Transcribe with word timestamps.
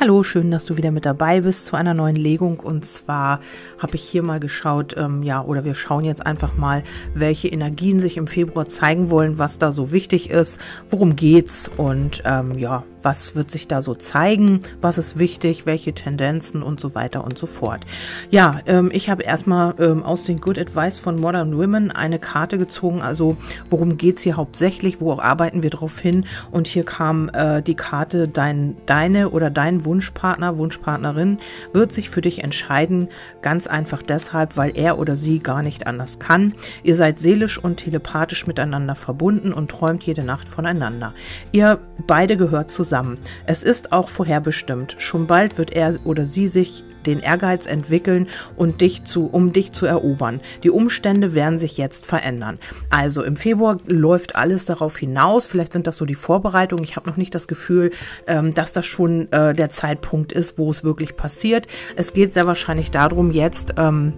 Hallo, 0.00 0.22
schön, 0.22 0.52
dass 0.52 0.64
du 0.64 0.76
wieder 0.76 0.92
mit 0.92 1.06
dabei 1.06 1.40
bist 1.40 1.66
zu 1.66 1.74
einer 1.74 1.92
neuen 1.92 2.14
Legung. 2.14 2.60
Und 2.60 2.86
zwar 2.86 3.40
habe 3.78 3.96
ich 3.96 4.02
hier 4.04 4.22
mal 4.22 4.38
geschaut, 4.38 4.94
ähm, 4.96 5.24
ja, 5.24 5.42
oder 5.42 5.64
wir 5.64 5.74
schauen 5.74 6.04
jetzt 6.04 6.24
einfach 6.24 6.56
mal, 6.56 6.84
welche 7.14 7.48
Energien 7.48 7.98
sich 7.98 8.16
im 8.16 8.28
Februar 8.28 8.68
zeigen 8.68 9.10
wollen, 9.10 9.38
was 9.38 9.58
da 9.58 9.72
so 9.72 9.90
wichtig 9.90 10.30
ist, 10.30 10.60
worum 10.88 11.16
geht's 11.16 11.68
und 11.76 12.22
ähm, 12.24 12.56
ja, 12.56 12.84
was 13.08 13.34
wird 13.34 13.50
sich 13.50 13.66
da 13.66 13.80
so 13.80 13.94
zeigen, 13.94 14.60
was 14.82 14.98
ist 14.98 15.18
wichtig, 15.18 15.64
welche 15.64 15.94
Tendenzen 15.94 16.62
und 16.62 16.78
so 16.78 16.94
weiter 16.94 17.24
und 17.24 17.38
so 17.38 17.46
fort. 17.46 17.86
Ja, 18.28 18.60
ähm, 18.66 18.90
ich 18.92 19.08
habe 19.08 19.22
erstmal 19.22 19.74
ähm, 19.78 20.02
aus 20.02 20.24
den 20.24 20.42
Good 20.42 20.58
Advice 20.58 20.98
von 20.98 21.18
Modern 21.18 21.56
Women 21.56 21.90
eine 21.90 22.18
Karte 22.18 22.58
gezogen, 22.58 23.00
also 23.00 23.38
worum 23.70 23.96
geht's 23.96 24.20
hier 24.20 24.36
hauptsächlich, 24.36 25.00
wo 25.00 25.18
arbeiten 25.18 25.62
wir 25.62 25.70
drauf 25.70 25.98
hin 25.98 26.26
und 26.50 26.66
hier 26.66 26.84
kam 26.84 27.30
äh, 27.30 27.62
die 27.62 27.76
Karte, 27.76 28.28
dein, 28.28 28.76
deine 28.84 29.30
oder 29.30 29.48
dein 29.48 29.86
Wunschpartner, 29.86 30.58
Wunschpartnerin 30.58 31.38
wird 31.72 31.94
sich 31.94 32.10
für 32.10 32.20
dich 32.20 32.44
entscheiden, 32.44 33.08
ganz 33.40 33.66
einfach 33.66 34.02
deshalb, 34.02 34.58
weil 34.58 34.76
er 34.76 34.98
oder 34.98 35.16
sie 35.16 35.38
gar 35.38 35.62
nicht 35.62 35.86
anders 35.86 36.18
kann. 36.18 36.52
Ihr 36.82 36.94
seid 36.94 37.18
seelisch 37.18 37.56
und 37.56 37.78
telepathisch 37.78 38.46
miteinander 38.46 38.94
verbunden 38.94 39.54
und 39.54 39.70
träumt 39.70 40.02
jede 40.02 40.24
Nacht 40.24 40.46
voneinander. 40.46 41.14
Ihr 41.52 41.78
beide 42.06 42.36
gehört 42.36 42.70
zusammen 42.70 42.97
zusammen. 42.98 43.18
Es 43.46 43.62
ist 43.62 43.92
auch 43.92 44.08
vorherbestimmt. 44.08 44.96
Schon 44.98 45.26
bald 45.26 45.58
wird 45.58 45.70
er 45.70 45.94
oder 46.04 46.26
sie 46.26 46.48
sich 46.48 46.84
den 47.06 47.20
Ehrgeiz 47.20 47.66
entwickeln 47.66 48.26
und 48.56 48.80
dich 48.80 49.04
zu, 49.04 49.26
um 49.26 49.52
dich 49.52 49.72
zu 49.72 49.86
erobern. 49.86 50.40
Die 50.62 50.70
Umstände 50.70 51.32
werden 51.32 51.58
sich 51.58 51.78
jetzt 51.78 52.04
verändern. 52.04 52.58
Also 52.90 53.22
im 53.22 53.36
Februar 53.36 53.78
läuft 53.86 54.36
alles 54.36 54.66
darauf 54.66 54.98
hinaus. 54.98 55.46
Vielleicht 55.46 55.72
sind 55.72 55.86
das 55.86 55.96
so 55.96 56.04
die 56.04 56.16
Vorbereitungen. 56.16 56.84
Ich 56.84 56.96
habe 56.96 57.08
noch 57.08 57.16
nicht 57.16 57.34
das 57.34 57.48
Gefühl, 57.48 57.92
ähm, 58.26 58.52
dass 58.52 58.72
das 58.72 58.84
schon 58.84 59.30
äh, 59.32 59.54
der 59.54 59.70
Zeitpunkt 59.70 60.32
ist, 60.32 60.58
wo 60.58 60.70
es 60.70 60.84
wirklich 60.84 61.16
passiert. 61.16 61.66
Es 61.96 62.12
geht 62.12 62.34
sehr 62.34 62.46
wahrscheinlich 62.46 62.90
darum, 62.90 63.30
jetzt 63.30 63.74
ähm, 63.78 64.12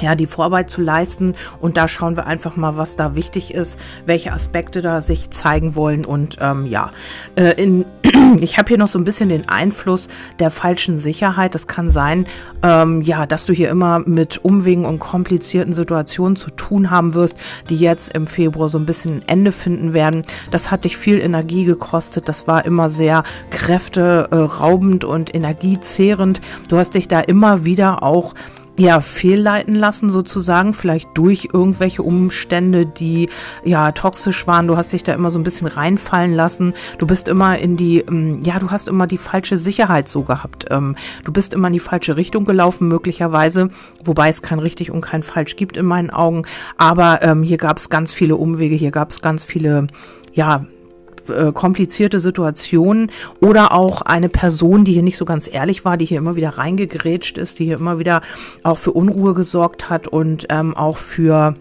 ja, 0.00 0.14
die 0.14 0.26
Vorarbeit 0.26 0.70
zu 0.70 0.80
leisten. 0.80 1.34
Und 1.60 1.76
da 1.76 1.88
schauen 1.88 2.16
wir 2.16 2.26
einfach 2.26 2.56
mal, 2.56 2.76
was 2.76 2.96
da 2.96 3.14
wichtig 3.14 3.54
ist, 3.54 3.78
welche 4.06 4.32
Aspekte 4.32 4.82
da 4.82 5.00
sich 5.00 5.30
zeigen 5.30 5.74
wollen. 5.74 6.04
Und 6.04 6.38
ähm, 6.40 6.66
ja, 6.66 6.90
äh, 7.36 7.52
in, 7.62 7.84
ich 8.40 8.58
habe 8.58 8.68
hier 8.68 8.78
noch 8.78 8.88
so 8.88 8.98
ein 8.98 9.04
bisschen 9.04 9.28
den 9.28 9.48
Einfluss 9.48 10.08
der 10.38 10.50
falschen 10.50 10.96
Sicherheit. 10.96 11.54
Das 11.54 11.66
kann 11.66 11.90
sein, 11.90 12.26
ähm, 12.62 13.02
ja, 13.02 13.26
dass 13.26 13.46
du 13.46 13.52
hier 13.52 13.70
immer 13.70 14.00
mit 14.00 14.44
Umwegen 14.44 14.84
und 14.84 14.98
komplizierten 14.98 15.72
Situationen 15.72 16.36
zu 16.36 16.50
tun 16.50 16.90
haben 16.90 17.14
wirst, 17.14 17.36
die 17.70 17.76
jetzt 17.76 18.14
im 18.14 18.26
Februar 18.26 18.68
so 18.68 18.78
ein 18.78 18.86
bisschen 18.86 19.18
ein 19.18 19.28
Ende 19.28 19.52
finden 19.52 19.92
werden. 19.92 20.22
Das 20.50 20.70
hat 20.70 20.84
dich 20.84 20.96
viel 20.96 21.18
Energie 21.18 21.64
gekostet. 21.64 22.28
Das 22.28 22.46
war 22.46 22.64
immer 22.64 22.90
sehr 22.90 23.22
kräfteraubend 23.50 25.04
und 25.04 25.34
energiezehrend. 25.34 26.40
Du 26.68 26.76
hast 26.76 26.94
dich 26.94 27.08
da 27.08 27.20
immer 27.20 27.64
wieder 27.64 28.02
auch 28.02 28.34
ja, 28.76 29.00
fehlleiten 29.00 29.74
lassen 29.74 30.10
sozusagen, 30.10 30.72
vielleicht 30.72 31.08
durch 31.14 31.48
irgendwelche 31.52 32.02
Umstände, 32.02 32.86
die 32.86 33.28
ja 33.64 33.92
toxisch 33.92 34.46
waren. 34.46 34.66
Du 34.66 34.76
hast 34.76 34.92
dich 34.92 35.04
da 35.04 35.12
immer 35.12 35.30
so 35.30 35.38
ein 35.38 35.44
bisschen 35.44 35.68
reinfallen 35.68 36.32
lassen. 36.32 36.74
Du 36.98 37.06
bist 37.06 37.28
immer 37.28 37.58
in 37.58 37.76
die, 37.76 38.00
ähm, 38.00 38.42
ja, 38.44 38.58
du 38.58 38.70
hast 38.70 38.88
immer 38.88 39.06
die 39.06 39.18
falsche 39.18 39.58
Sicherheit 39.58 40.08
so 40.08 40.22
gehabt. 40.22 40.66
Ähm, 40.70 40.96
du 41.24 41.32
bist 41.32 41.54
immer 41.54 41.68
in 41.68 41.74
die 41.74 41.78
falsche 41.78 42.16
Richtung 42.16 42.44
gelaufen, 42.44 42.88
möglicherweise, 42.88 43.70
wobei 44.02 44.28
es 44.28 44.42
kein 44.42 44.58
richtig 44.58 44.90
und 44.90 45.02
kein 45.02 45.22
falsch 45.22 45.54
gibt 45.54 45.76
in 45.76 45.86
meinen 45.86 46.10
Augen. 46.10 46.42
Aber 46.76 47.22
ähm, 47.22 47.42
hier 47.42 47.58
gab 47.58 47.78
es 47.78 47.90
ganz 47.90 48.12
viele 48.12 48.36
Umwege, 48.36 48.74
hier 48.74 48.90
gab 48.90 49.10
es 49.10 49.22
ganz 49.22 49.44
viele, 49.44 49.86
ja, 50.32 50.66
äh, 51.28 51.52
komplizierte 51.52 52.20
Situationen 52.20 53.10
oder 53.40 53.72
auch 53.72 54.02
eine 54.02 54.28
Person, 54.28 54.84
die 54.84 54.92
hier 54.92 55.02
nicht 55.02 55.16
so 55.16 55.24
ganz 55.24 55.48
ehrlich 55.52 55.84
war, 55.84 55.96
die 55.96 56.06
hier 56.06 56.18
immer 56.18 56.36
wieder 56.36 56.50
reingegrätscht 56.50 57.38
ist, 57.38 57.58
die 57.58 57.66
hier 57.66 57.78
immer 57.78 57.98
wieder 57.98 58.22
auch 58.62 58.78
für 58.78 58.92
Unruhe 58.92 59.34
gesorgt 59.34 59.90
hat 59.90 60.08
und 60.08 60.46
ähm, 60.50 60.76
auch 60.76 60.98
für 60.98 61.54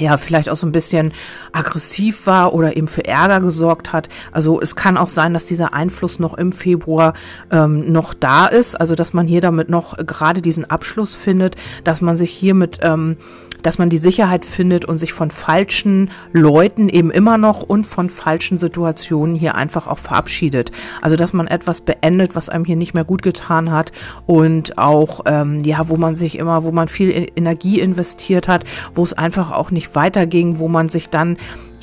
ja, 0.00 0.16
vielleicht 0.16 0.48
auch 0.48 0.56
so 0.56 0.66
ein 0.66 0.72
bisschen 0.72 1.12
aggressiv 1.52 2.26
war 2.26 2.54
oder 2.54 2.76
eben 2.76 2.88
für 2.88 3.04
Ärger 3.04 3.40
gesorgt 3.40 3.92
hat. 3.92 4.08
Also 4.32 4.60
es 4.60 4.74
kann 4.74 4.96
auch 4.96 5.08
sein, 5.08 5.34
dass 5.34 5.46
dieser 5.46 5.74
Einfluss 5.74 6.18
noch 6.18 6.34
im 6.34 6.52
Februar 6.52 7.14
ähm, 7.50 7.92
noch 7.92 8.14
da 8.14 8.46
ist, 8.46 8.80
also 8.80 8.94
dass 8.94 9.12
man 9.12 9.26
hier 9.26 9.40
damit 9.40 9.68
noch 9.68 9.96
gerade 9.98 10.42
diesen 10.42 10.68
Abschluss 10.68 11.14
findet, 11.14 11.56
dass 11.84 12.00
man 12.00 12.16
sich 12.16 12.30
hier 12.30 12.54
mit 12.54 12.78
ähm, 12.82 13.16
dass 13.62 13.78
man 13.78 13.90
die 13.90 13.98
Sicherheit 13.98 14.44
findet 14.44 14.84
und 14.84 14.98
sich 14.98 15.12
von 15.12 15.30
falschen 15.30 16.10
Leuten 16.32 16.88
eben 16.88 17.10
immer 17.10 17.38
noch 17.38 17.62
und 17.62 17.84
von 17.84 18.08
falschen 18.08 18.58
Situationen 18.58 19.34
hier 19.34 19.54
einfach 19.54 19.86
auch 19.86 19.98
verabschiedet. 19.98 20.72
Also 21.00 21.16
dass 21.16 21.32
man 21.32 21.46
etwas 21.46 21.80
beendet, 21.80 22.34
was 22.34 22.48
einem 22.48 22.64
hier 22.64 22.76
nicht 22.76 22.94
mehr 22.94 23.04
gut 23.04 23.22
getan 23.22 23.70
hat 23.70 23.92
und 24.26 24.78
auch 24.78 25.22
ähm, 25.26 25.62
ja, 25.64 25.88
wo 25.88 25.96
man 25.96 26.14
sich 26.14 26.38
immer, 26.38 26.64
wo 26.64 26.72
man 26.72 26.88
viel 26.88 27.28
Energie 27.36 27.80
investiert 27.80 28.48
hat, 28.48 28.64
wo 28.94 29.02
es 29.02 29.12
einfach 29.12 29.50
auch 29.50 29.70
nicht 29.70 29.94
weiterging, 29.94 30.58
wo 30.58 30.68
man 30.68 30.88
sich 30.88 31.08
dann 31.08 31.36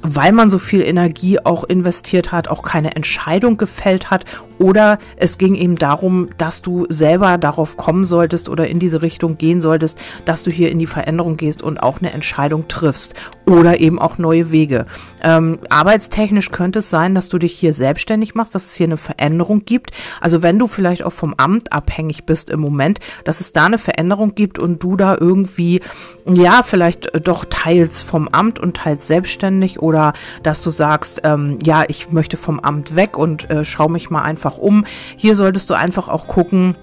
weil 0.04 0.32
man 0.32 0.50
so 0.50 0.60
viel 0.60 0.82
Energie 0.82 1.40
auch 1.40 1.64
investiert 1.64 2.32
hat, 2.32 2.48
auch 2.48 2.62
keine 2.62 2.96
Entscheidung 2.96 3.58
gefällt 3.58 4.12
hat 4.12 4.26
oder 4.60 5.00
es 5.16 5.38
ging 5.38 5.56
eben 5.56 5.76
darum, 5.76 6.30
dass 6.38 6.62
du 6.62 6.86
selber 6.90 7.38
darauf 7.38 7.78
kommen 7.78 8.04
solltest 8.04 8.50
oder 8.50 8.68
in 8.68 8.80
diese 8.80 9.02
Richtung 9.02 9.38
gehen 9.38 9.62
solltest, 9.62 9.98
dass 10.26 10.44
du 10.44 10.52
hier 10.52 10.72
in 10.72 10.80
die 10.80 10.88
Veränderung 10.88 11.38
gehst 11.38 11.62
und 11.62 11.78
auch 11.78 12.00
eine 12.00 12.14
Entscheidung 12.14 12.68
triffst 12.68 13.14
oder 13.46 13.80
eben 13.80 14.00
auch 14.00 14.18
neue 14.18 14.52
Wege. 14.52 14.86
Ähm, 15.24 15.60
arbeitstechnisch 15.70 16.52
könnte 16.52 16.80
es 16.80 16.90
sein, 16.90 17.16
dass 17.16 17.30
du 17.30 17.38
dich 17.38 17.54
hier 17.54 17.74
selbstständig 17.74 18.36
machst, 18.36 18.56
dass 18.56 18.66
es 18.66 18.76
hier 18.76 18.88
eine 18.88 18.98
Veränderung 18.98 19.66
gibt. 19.66 19.92
Also 20.22 20.42
wenn 20.42 20.60
du 20.60 20.68
vielleicht 20.68 21.04
auch 21.04 21.14
vom 21.14 21.34
Amt 21.38 21.72
abhängig 21.72 22.26
bist 22.26 22.50
im 22.50 22.60
Moment, 22.60 23.00
dass 23.24 23.42
es 23.42 23.52
da 23.52 23.66
eine 23.66 23.78
Veränderung 23.78 24.36
gibt 24.36 24.60
und 24.60 24.84
du 24.84 24.96
da 24.98 25.18
irgendwie, 25.20 25.82
ja, 26.26 26.62
vielleicht 26.64 27.28
doch 27.28 27.46
teils 27.50 28.04
vom 28.04 28.28
Amt 28.28 28.60
und 28.60 28.78
teils 28.78 29.08
selbstständig 29.08 29.82
oder 29.82 30.14
dass 30.44 30.62
du 30.62 30.72
sagst, 30.72 31.22
ähm, 31.24 31.58
ja, 31.64 31.84
ich 31.88 32.12
möchte 32.12 32.38
vom 32.38 32.60
Amt 32.60 32.96
weg 32.96 33.18
und 33.18 33.50
äh, 33.50 33.64
schau 33.66 33.88
mich 33.88 34.10
mal 34.10 34.24
einfach 34.24 34.47
um. 34.56 34.86
Hier 35.16 35.36
solltest 35.36 35.70
du 35.70 35.74
einfach 35.74 36.08
auch 36.08 36.28
gucken, 36.28 36.76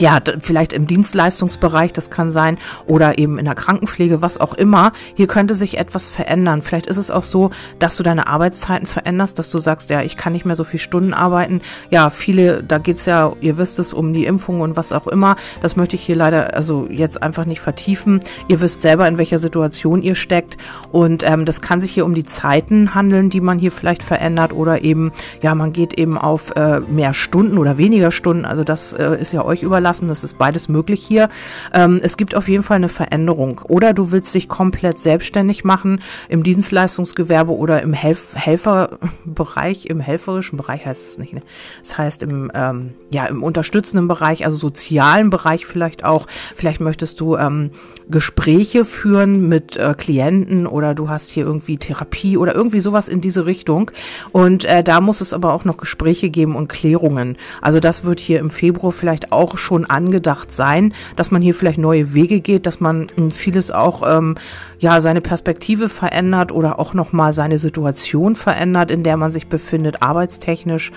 ja, 0.00 0.18
vielleicht 0.40 0.72
im 0.72 0.86
Dienstleistungsbereich, 0.86 1.92
das 1.92 2.10
kann 2.10 2.30
sein, 2.30 2.56
oder 2.86 3.18
eben 3.18 3.38
in 3.38 3.44
der 3.44 3.54
Krankenpflege, 3.54 4.22
was 4.22 4.40
auch 4.40 4.54
immer. 4.54 4.92
Hier 5.14 5.26
könnte 5.26 5.54
sich 5.54 5.76
etwas 5.76 6.08
verändern. 6.08 6.62
Vielleicht 6.62 6.86
ist 6.86 6.96
es 6.96 7.10
auch 7.10 7.22
so, 7.22 7.50
dass 7.78 7.96
du 7.96 8.02
deine 8.02 8.26
Arbeitszeiten 8.26 8.86
veränderst, 8.86 9.38
dass 9.38 9.50
du 9.50 9.58
sagst, 9.58 9.90
ja, 9.90 10.00
ich 10.00 10.16
kann 10.16 10.32
nicht 10.32 10.46
mehr 10.46 10.56
so 10.56 10.64
viel 10.64 10.80
Stunden 10.80 11.12
arbeiten. 11.12 11.60
Ja, 11.90 12.08
viele, 12.08 12.64
da 12.64 12.78
geht's 12.78 13.04
ja, 13.04 13.32
ihr 13.42 13.58
wisst 13.58 13.78
es, 13.78 13.92
um 13.92 14.14
die 14.14 14.24
Impfung 14.24 14.62
und 14.62 14.74
was 14.74 14.92
auch 14.92 15.06
immer. 15.06 15.36
Das 15.60 15.76
möchte 15.76 15.96
ich 15.96 16.02
hier 16.02 16.16
leider 16.16 16.54
also 16.54 16.86
jetzt 16.90 17.22
einfach 17.22 17.44
nicht 17.44 17.60
vertiefen. 17.60 18.20
Ihr 18.48 18.62
wisst 18.62 18.80
selber, 18.80 19.06
in 19.06 19.18
welcher 19.18 19.38
Situation 19.38 20.00
ihr 20.00 20.14
steckt. 20.14 20.56
Und 20.92 21.22
ähm, 21.28 21.44
das 21.44 21.60
kann 21.60 21.82
sich 21.82 21.92
hier 21.92 22.06
um 22.06 22.14
die 22.14 22.24
Zeiten 22.24 22.94
handeln, 22.94 23.28
die 23.28 23.42
man 23.42 23.58
hier 23.58 23.70
vielleicht 23.70 24.02
verändert. 24.02 24.54
Oder 24.54 24.82
eben, 24.82 25.12
ja, 25.42 25.54
man 25.54 25.74
geht 25.74 25.92
eben 25.92 26.16
auf 26.16 26.56
äh, 26.56 26.80
mehr 26.80 27.12
Stunden 27.12 27.58
oder 27.58 27.76
weniger 27.76 28.10
Stunden. 28.10 28.46
Also 28.46 28.64
das 28.64 28.94
äh, 28.94 29.20
ist 29.20 29.34
ja 29.34 29.44
euch 29.44 29.62
überlassen 29.62 29.89
lassen. 29.90 30.06
Das 30.06 30.22
ist 30.22 30.38
beides 30.38 30.68
möglich 30.68 31.04
hier. 31.04 31.28
Ähm, 31.72 32.00
es 32.02 32.16
gibt 32.16 32.36
auf 32.36 32.48
jeden 32.48 32.62
Fall 32.62 32.76
eine 32.76 32.88
Veränderung. 32.88 33.60
Oder 33.64 33.92
du 33.92 34.12
willst 34.12 34.34
dich 34.34 34.48
komplett 34.48 34.98
selbstständig 34.98 35.64
machen 35.64 36.00
im 36.28 36.44
Dienstleistungsgewerbe 36.44 37.52
oder 37.52 37.82
im 37.82 37.92
Helf 37.92 38.34
Helferbereich, 38.34 39.86
im 39.86 39.98
helferischen 39.98 40.56
Bereich 40.56 40.86
heißt 40.86 41.04
es 41.06 41.18
nicht. 41.18 41.32
Ne? 41.32 41.42
Das 41.82 41.98
heißt 41.98 42.22
im, 42.22 42.52
ähm, 42.54 42.92
ja, 43.10 43.26
im 43.26 43.42
unterstützenden 43.42 44.06
Bereich, 44.06 44.44
also 44.44 44.56
sozialen 44.56 45.30
Bereich 45.30 45.66
vielleicht 45.66 46.04
auch. 46.04 46.26
Vielleicht 46.54 46.80
möchtest 46.80 47.20
du 47.20 47.36
ähm, 47.36 47.70
Gespräche 48.08 48.84
führen 48.84 49.48
mit 49.48 49.76
äh, 49.76 49.94
Klienten 49.96 50.66
oder 50.66 50.94
du 50.94 51.08
hast 51.08 51.30
hier 51.30 51.44
irgendwie 51.44 51.78
Therapie 51.78 52.36
oder 52.36 52.54
irgendwie 52.54 52.80
sowas 52.80 53.08
in 53.08 53.20
diese 53.20 53.46
Richtung. 53.46 53.90
Und 54.30 54.64
äh, 54.64 54.84
da 54.84 55.00
muss 55.00 55.20
es 55.20 55.32
aber 55.32 55.52
auch 55.52 55.64
noch 55.64 55.78
Gespräche 55.78 56.30
geben 56.30 56.54
und 56.54 56.68
Klärungen. 56.68 57.36
Also 57.60 57.80
das 57.80 58.04
wird 58.04 58.20
hier 58.20 58.38
im 58.38 58.50
Februar 58.50 58.92
vielleicht 58.92 59.32
auch 59.32 59.56
schon 59.56 59.79
schon 59.80 59.90
angedacht 59.90 60.52
sein, 60.52 60.92
dass 61.16 61.30
man 61.30 61.42
hier 61.42 61.54
vielleicht 61.54 61.78
neue 61.78 62.12
Wege 62.14 62.40
geht, 62.40 62.66
dass 62.66 62.80
man 62.80 63.08
hm, 63.16 63.30
vieles 63.30 63.70
auch 63.70 64.02
ähm, 64.06 64.36
ja 64.78 65.00
seine 65.00 65.20
Perspektive 65.20 65.88
verändert 65.88 66.52
oder 66.52 66.78
auch 66.78 66.94
noch 66.94 67.12
mal 67.12 67.32
seine 67.32 67.58
Situation 67.58 68.36
verändert, 68.36 68.90
in 68.90 69.02
der 69.02 69.16
man 69.16 69.30
sich 69.30 69.46
befindet, 69.46 70.02
arbeitstechnisch. 70.02 70.92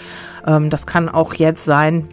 Ähm, 0.46 0.70
das 0.70 0.86
kann 0.86 1.10
auch 1.10 1.34
jetzt 1.34 1.66
sein 1.66 2.08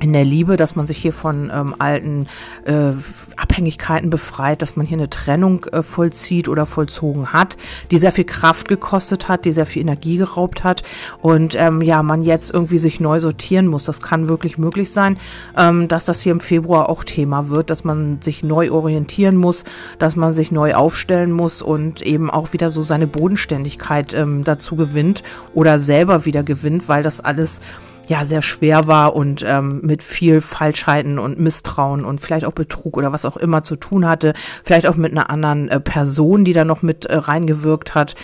in 0.00 0.12
der 0.12 0.24
Liebe, 0.24 0.56
dass 0.56 0.76
man 0.76 0.86
sich 0.86 0.98
hier 0.98 1.12
von 1.12 1.50
ähm, 1.52 1.74
alten 1.78 2.26
äh, 2.64 2.92
Abhängigkeiten 3.36 4.10
befreit, 4.10 4.62
dass 4.62 4.76
man 4.76 4.86
hier 4.86 4.98
eine 4.98 5.10
Trennung 5.10 5.64
äh, 5.66 5.82
vollzieht 5.82 6.48
oder 6.48 6.66
vollzogen 6.66 7.32
hat, 7.32 7.56
die 7.90 7.98
sehr 7.98 8.12
viel 8.12 8.24
Kraft 8.24 8.68
gekostet 8.68 9.28
hat, 9.28 9.44
die 9.44 9.52
sehr 9.52 9.66
viel 9.66 9.82
Energie 9.82 10.16
geraubt 10.16 10.64
hat 10.64 10.82
und 11.20 11.54
ähm, 11.56 11.82
ja, 11.82 12.02
man 12.02 12.22
jetzt 12.22 12.52
irgendwie 12.52 12.78
sich 12.78 13.00
neu 13.00 13.20
sortieren 13.20 13.66
muss. 13.66 13.84
Das 13.84 14.02
kann 14.02 14.28
wirklich 14.28 14.58
möglich 14.58 14.90
sein, 14.90 15.18
ähm, 15.56 15.88
dass 15.88 16.04
das 16.04 16.20
hier 16.20 16.32
im 16.32 16.40
Februar 16.40 16.88
auch 16.88 17.04
Thema 17.04 17.48
wird, 17.48 17.70
dass 17.70 17.84
man 17.84 18.20
sich 18.20 18.42
neu 18.42 18.70
orientieren 18.70 19.36
muss, 19.36 19.64
dass 19.98 20.16
man 20.16 20.32
sich 20.32 20.50
neu 20.50 20.74
aufstellen 20.74 21.32
muss 21.32 21.62
und 21.62 22.02
eben 22.02 22.30
auch 22.30 22.52
wieder 22.52 22.70
so 22.70 22.82
seine 22.82 23.06
Bodenständigkeit 23.06 24.14
ähm, 24.14 24.44
dazu 24.44 24.76
gewinnt 24.76 25.22
oder 25.54 25.78
selber 25.78 26.24
wieder 26.24 26.42
gewinnt, 26.42 26.88
weil 26.88 27.02
das 27.02 27.20
alles 27.20 27.60
ja 28.06 28.24
sehr 28.24 28.42
schwer 28.42 28.86
war 28.86 29.14
und 29.14 29.44
ähm, 29.46 29.80
mit 29.82 30.02
viel 30.02 30.40
Falschheiten 30.40 31.18
und 31.18 31.38
Misstrauen 31.38 32.04
und 32.04 32.20
vielleicht 32.20 32.44
auch 32.44 32.52
Betrug 32.52 32.96
oder 32.96 33.12
was 33.12 33.24
auch 33.24 33.36
immer 33.36 33.62
zu 33.62 33.76
tun 33.76 34.06
hatte, 34.06 34.34
vielleicht 34.64 34.86
auch 34.86 34.96
mit 34.96 35.12
einer 35.12 35.30
anderen 35.30 35.68
äh, 35.68 35.80
Person, 35.80 36.44
die 36.44 36.52
da 36.52 36.64
noch 36.64 36.82
mit 36.82 37.06
äh, 37.06 37.16
reingewirkt 37.16 37.94
hat 37.94 38.14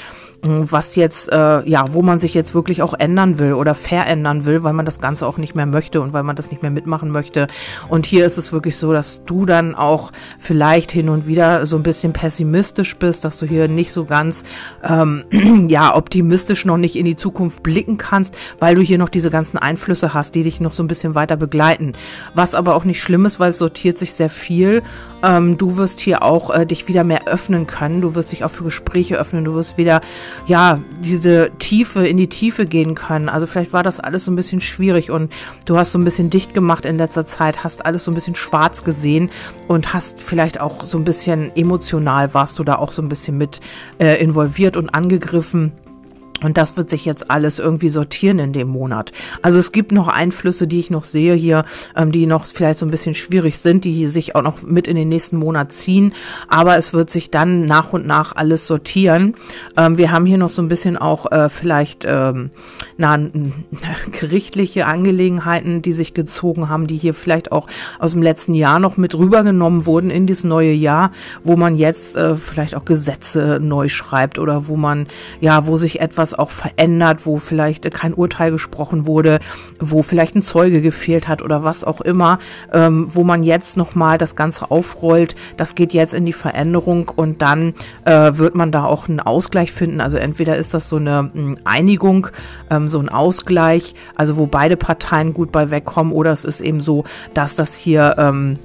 was 0.42 0.96
jetzt, 0.96 1.30
äh, 1.30 1.68
ja, 1.68 1.92
wo 1.92 2.02
man 2.02 2.18
sich 2.18 2.32
jetzt 2.32 2.54
wirklich 2.54 2.82
auch 2.82 2.94
ändern 2.94 3.38
will 3.38 3.52
oder 3.52 3.74
verändern 3.74 4.46
will, 4.46 4.62
weil 4.62 4.72
man 4.72 4.86
das 4.86 5.00
Ganze 5.00 5.26
auch 5.26 5.36
nicht 5.36 5.54
mehr 5.54 5.66
möchte 5.66 6.00
und 6.00 6.12
weil 6.12 6.22
man 6.22 6.36
das 6.36 6.50
nicht 6.50 6.62
mehr 6.62 6.70
mitmachen 6.70 7.10
möchte. 7.10 7.46
Und 7.88 8.06
hier 8.06 8.24
ist 8.24 8.38
es 8.38 8.52
wirklich 8.52 8.76
so, 8.76 8.92
dass 8.92 9.24
du 9.24 9.44
dann 9.44 9.74
auch 9.74 10.12
vielleicht 10.38 10.92
hin 10.92 11.08
und 11.10 11.26
wieder 11.26 11.66
so 11.66 11.76
ein 11.76 11.82
bisschen 11.82 12.12
pessimistisch 12.12 12.96
bist, 12.96 13.24
dass 13.24 13.38
du 13.38 13.46
hier 13.46 13.68
nicht 13.68 13.92
so 13.92 14.04
ganz, 14.06 14.44
ähm, 14.82 15.24
ja, 15.68 15.94
optimistisch 15.94 16.64
noch 16.64 16.78
nicht 16.78 16.96
in 16.96 17.04
die 17.04 17.16
Zukunft 17.16 17.62
blicken 17.62 17.98
kannst, 17.98 18.36
weil 18.58 18.74
du 18.74 18.82
hier 18.82 18.98
noch 18.98 19.10
diese 19.10 19.30
ganzen 19.30 19.58
Einflüsse 19.58 20.14
hast, 20.14 20.34
die 20.34 20.42
dich 20.42 20.60
noch 20.60 20.72
so 20.72 20.82
ein 20.82 20.88
bisschen 20.88 21.14
weiter 21.14 21.36
begleiten. 21.36 21.92
Was 22.34 22.54
aber 22.54 22.74
auch 22.74 22.84
nicht 22.84 23.02
schlimm 23.02 23.26
ist, 23.26 23.40
weil 23.40 23.50
es 23.50 23.58
sortiert 23.58 23.98
sich 23.98 24.14
sehr 24.14 24.30
viel. 24.30 24.82
Ähm, 25.22 25.58
du 25.58 25.76
wirst 25.76 26.00
hier 26.00 26.22
auch 26.22 26.50
äh, 26.50 26.64
dich 26.64 26.88
wieder 26.88 27.04
mehr 27.04 27.26
öffnen 27.26 27.66
können. 27.66 28.00
Du 28.00 28.14
wirst 28.14 28.32
dich 28.32 28.44
auch 28.44 28.50
für 28.50 28.64
Gespräche 28.64 29.18
öffnen. 29.18 29.44
Du 29.44 29.54
wirst 29.54 29.76
wieder 29.76 30.00
ja, 30.46 30.80
diese 31.00 31.50
Tiefe, 31.58 32.06
in 32.06 32.16
die 32.16 32.28
Tiefe 32.28 32.66
gehen 32.66 32.94
können. 32.94 33.28
Also 33.28 33.46
vielleicht 33.46 33.72
war 33.72 33.82
das 33.82 34.00
alles 34.00 34.24
so 34.24 34.30
ein 34.30 34.36
bisschen 34.36 34.60
schwierig 34.60 35.10
und 35.10 35.32
du 35.66 35.76
hast 35.76 35.92
so 35.92 35.98
ein 35.98 36.04
bisschen 36.04 36.30
dicht 36.30 36.54
gemacht 36.54 36.84
in 36.84 36.98
letzter 36.98 37.26
Zeit, 37.26 37.64
hast 37.64 37.86
alles 37.86 38.04
so 38.04 38.10
ein 38.10 38.14
bisschen 38.14 38.34
schwarz 38.34 38.84
gesehen 38.84 39.30
und 39.68 39.94
hast 39.94 40.20
vielleicht 40.20 40.60
auch 40.60 40.86
so 40.86 40.98
ein 40.98 41.04
bisschen 41.04 41.54
emotional 41.56 42.34
warst 42.34 42.58
du 42.58 42.64
da 42.64 42.76
auch 42.76 42.92
so 42.92 43.02
ein 43.02 43.08
bisschen 43.08 43.38
mit 43.38 43.60
äh, 43.98 44.22
involviert 44.22 44.76
und 44.76 44.90
angegriffen. 44.90 45.72
Und 46.42 46.56
das 46.56 46.76
wird 46.76 46.90
sich 46.90 47.04
jetzt 47.04 47.30
alles 47.30 47.58
irgendwie 47.58 47.90
sortieren 47.90 48.38
in 48.38 48.52
dem 48.52 48.68
Monat. 48.68 49.12
Also 49.42 49.58
es 49.58 49.72
gibt 49.72 49.92
noch 49.92 50.08
Einflüsse, 50.08 50.66
die 50.66 50.80
ich 50.80 50.90
noch 50.90 51.04
sehe 51.04 51.34
hier, 51.34 51.64
ähm, 51.96 52.12
die 52.12 52.26
noch 52.26 52.46
vielleicht 52.46 52.78
so 52.78 52.86
ein 52.86 52.90
bisschen 52.90 53.14
schwierig 53.14 53.58
sind, 53.58 53.84
die 53.84 54.06
sich 54.06 54.34
auch 54.34 54.42
noch 54.42 54.62
mit 54.62 54.88
in 54.88 54.96
den 54.96 55.08
nächsten 55.08 55.36
Monat 55.36 55.72
ziehen. 55.72 56.12
Aber 56.48 56.76
es 56.76 56.92
wird 56.92 57.10
sich 57.10 57.30
dann 57.30 57.66
nach 57.66 57.92
und 57.92 58.06
nach 58.06 58.34
alles 58.36 58.66
sortieren. 58.66 59.34
Ähm, 59.76 59.98
wir 59.98 60.10
haben 60.10 60.26
hier 60.26 60.38
noch 60.38 60.50
so 60.50 60.62
ein 60.62 60.68
bisschen 60.68 60.96
auch 60.96 61.30
äh, 61.30 61.48
vielleicht 61.48 62.04
ähm, 62.06 62.50
na, 62.96 63.18
gerichtliche 64.20 64.86
Angelegenheiten, 64.86 65.82
die 65.82 65.92
sich 65.92 66.14
gezogen 66.14 66.68
haben, 66.68 66.86
die 66.86 66.96
hier 66.96 67.14
vielleicht 67.14 67.52
auch 67.52 67.66
aus 67.98 68.12
dem 68.12 68.22
letzten 68.22 68.54
Jahr 68.54 68.78
noch 68.78 68.96
mit 68.96 69.14
rübergenommen 69.14 69.86
wurden 69.86 70.10
in 70.10 70.26
dieses 70.26 70.44
neue 70.44 70.72
Jahr, 70.72 71.12
wo 71.42 71.56
man 71.56 71.76
jetzt 71.76 72.16
äh, 72.16 72.36
vielleicht 72.36 72.74
auch 72.74 72.84
Gesetze 72.84 73.58
neu 73.60 73.88
schreibt 73.88 74.38
oder 74.38 74.68
wo 74.68 74.76
man, 74.76 75.06
ja, 75.40 75.66
wo 75.66 75.76
sich 75.76 76.00
etwas 76.00 76.29
was 76.30 76.38
auch 76.38 76.50
verändert, 76.50 77.26
wo 77.26 77.38
vielleicht 77.38 77.90
kein 77.92 78.14
Urteil 78.14 78.50
gesprochen 78.52 79.06
wurde, 79.06 79.40
wo 79.78 80.02
vielleicht 80.02 80.36
ein 80.36 80.42
Zeuge 80.42 80.80
gefehlt 80.80 81.28
hat 81.28 81.42
oder 81.42 81.64
was 81.64 81.82
auch 81.84 82.00
immer, 82.00 82.38
ähm, 82.72 83.06
wo 83.12 83.24
man 83.24 83.42
jetzt 83.42 83.76
nochmal 83.76 84.18
das 84.18 84.36
Ganze 84.36 84.70
aufrollt. 84.70 85.34
Das 85.56 85.74
geht 85.74 85.92
jetzt 85.92 86.14
in 86.14 86.26
die 86.26 86.32
Veränderung 86.32 87.08
und 87.14 87.42
dann 87.42 87.74
äh, 88.04 88.32
wird 88.34 88.54
man 88.54 88.70
da 88.70 88.84
auch 88.84 89.08
einen 89.08 89.20
Ausgleich 89.20 89.72
finden. 89.72 90.00
Also 90.00 90.18
entweder 90.18 90.56
ist 90.56 90.72
das 90.72 90.88
so 90.88 90.96
eine 90.96 91.30
hm, 91.32 91.58
Einigung, 91.64 92.28
ähm, 92.70 92.88
so 92.88 93.00
ein 93.00 93.08
Ausgleich, 93.08 93.94
also 94.14 94.36
wo 94.36 94.46
beide 94.46 94.76
Parteien 94.76 95.34
gut 95.34 95.50
bei 95.50 95.70
wegkommen, 95.70 96.12
oder 96.12 96.30
es 96.30 96.44
ist 96.44 96.60
eben 96.60 96.80
so, 96.80 97.04
dass 97.34 97.56
das 97.56 97.74
hier 97.74 98.14
ähm, 98.18 98.58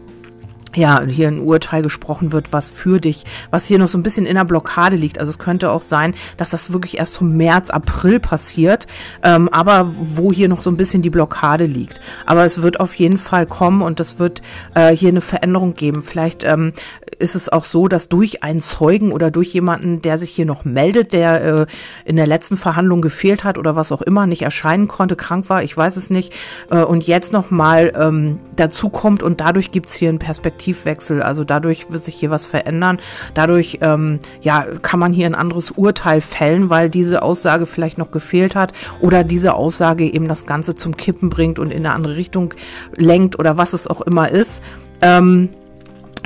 ja, 0.75 1.01
hier 1.03 1.27
ein 1.27 1.39
Urteil 1.39 1.81
gesprochen 1.81 2.31
wird, 2.31 2.53
was 2.53 2.67
für 2.67 2.99
dich, 2.99 3.23
was 3.49 3.65
hier 3.65 3.79
noch 3.79 3.87
so 3.87 3.97
ein 3.97 4.03
bisschen 4.03 4.25
in 4.25 4.35
der 4.35 4.43
Blockade 4.43 4.95
liegt. 4.95 5.19
Also 5.19 5.29
es 5.29 5.39
könnte 5.39 5.71
auch 5.71 5.81
sein, 5.81 6.13
dass 6.37 6.49
das 6.49 6.71
wirklich 6.71 6.97
erst 6.97 7.15
zum 7.15 7.35
März, 7.37 7.69
April 7.69 8.19
passiert, 8.19 8.87
ähm, 9.23 9.49
aber 9.49 9.91
wo 9.97 10.31
hier 10.31 10.49
noch 10.49 10.61
so 10.61 10.69
ein 10.69 10.77
bisschen 10.77 11.01
die 11.01 11.09
Blockade 11.09 11.65
liegt. 11.65 12.01
Aber 12.25 12.45
es 12.45 12.61
wird 12.61 12.79
auf 12.79 12.95
jeden 12.95 13.17
Fall 13.17 13.45
kommen 13.45 13.81
und 13.81 13.99
es 13.99 14.19
wird 14.19 14.41
äh, 14.73 14.95
hier 14.95 15.09
eine 15.09 15.21
Veränderung 15.21 15.75
geben. 15.75 16.01
Vielleicht 16.01 16.43
ähm, 16.43 16.73
ist 17.19 17.35
es 17.35 17.49
auch 17.49 17.65
so, 17.65 17.87
dass 17.87 18.09
durch 18.09 18.43
einen 18.43 18.61
Zeugen 18.61 19.11
oder 19.11 19.31
durch 19.31 19.53
jemanden, 19.53 20.01
der 20.01 20.17
sich 20.17 20.31
hier 20.31 20.45
noch 20.45 20.65
meldet, 20.65 21.13
der 21.13 21.43
äh, 21.43 21.65
in 22.03 22.15
der 22.15 22.27
letzten 22.27 22.57
Verhandlung 22.57 23.01
gefehlt 23.01 23.43
hat 23.43 23.57
oder 23.57 23.75
was 23.75 23.91
auch 23.91 24.01
immer, 24.01 24.25
nicht 24.27 24.41
erscheinen 24.41 24.87
konnte, 24.87 25.15
krank 25.15 25.49
war, 25.49 25.63
ich 25.63 25.75
weiß 25.75 25.97
es 25.97 26.09
nicht, 26.09 26.33
äh, 26.69 26.83
und 26.83 27.05
jetzt 27.07 27.33
nochmal 27.33 27.93
ähm, 27.95 28.39
dazu 28.55 28.89
kommt 28.89 29.23
und 29.23 29.41
dadurch 29.41 29.71
gibt's 29.71 29.93
hier 29.95 30.09
einen 30.09 30.19
Perspektivwechsel. 30.19 31.21
Also 31.21 31.43
dadurch 31.43 31.91
wird 31.91 32.03
sich 32.03 32.15
hier 32.15 32.31
was 32.31 32.45
verändern. 32.45 32.99
Dadurch 33.33 33.79
ähm, 33.81 34.19
ja, 34.41 34.65
kann 34.81 34.99
man 34.99 35.13
hier 35.13 35.25
ein 35.25 35.35
anderes 35.35 35.71
Urteil 35.71 36.21
fällen, 36.21 36.69
weil 36.69 36.89
diese 36.89 37.21
Aussage 37.21 37.65
vielleicht 37.65 37.97
noch 37.97 38.11
gefehlt 38.11 38.55
hat 38.55 38.73
oder 38.99 39.23
diese 39.23 39.53
Aussage 39.53 40.05
eben 40.05 40.27
das 40.27 40.45
Ganze 40.45 40.75
zum 40.75 40.97
Kippen 40.97 41.29
bringt 41.29 41.59
und 41.59 41.71
in 41.71 41.85
eine 41.85 41.95
andere 41.95 42.15
Richtung 42.15 42.53
lenkt 42.95 43.39
oder 43.39 43.57
was 43.57 43.73
es 43.73 43.87
auch 43.87 44.01
immer 44.01 44.29
ist. 44.29 44.61
Ähm, 45.01 45.49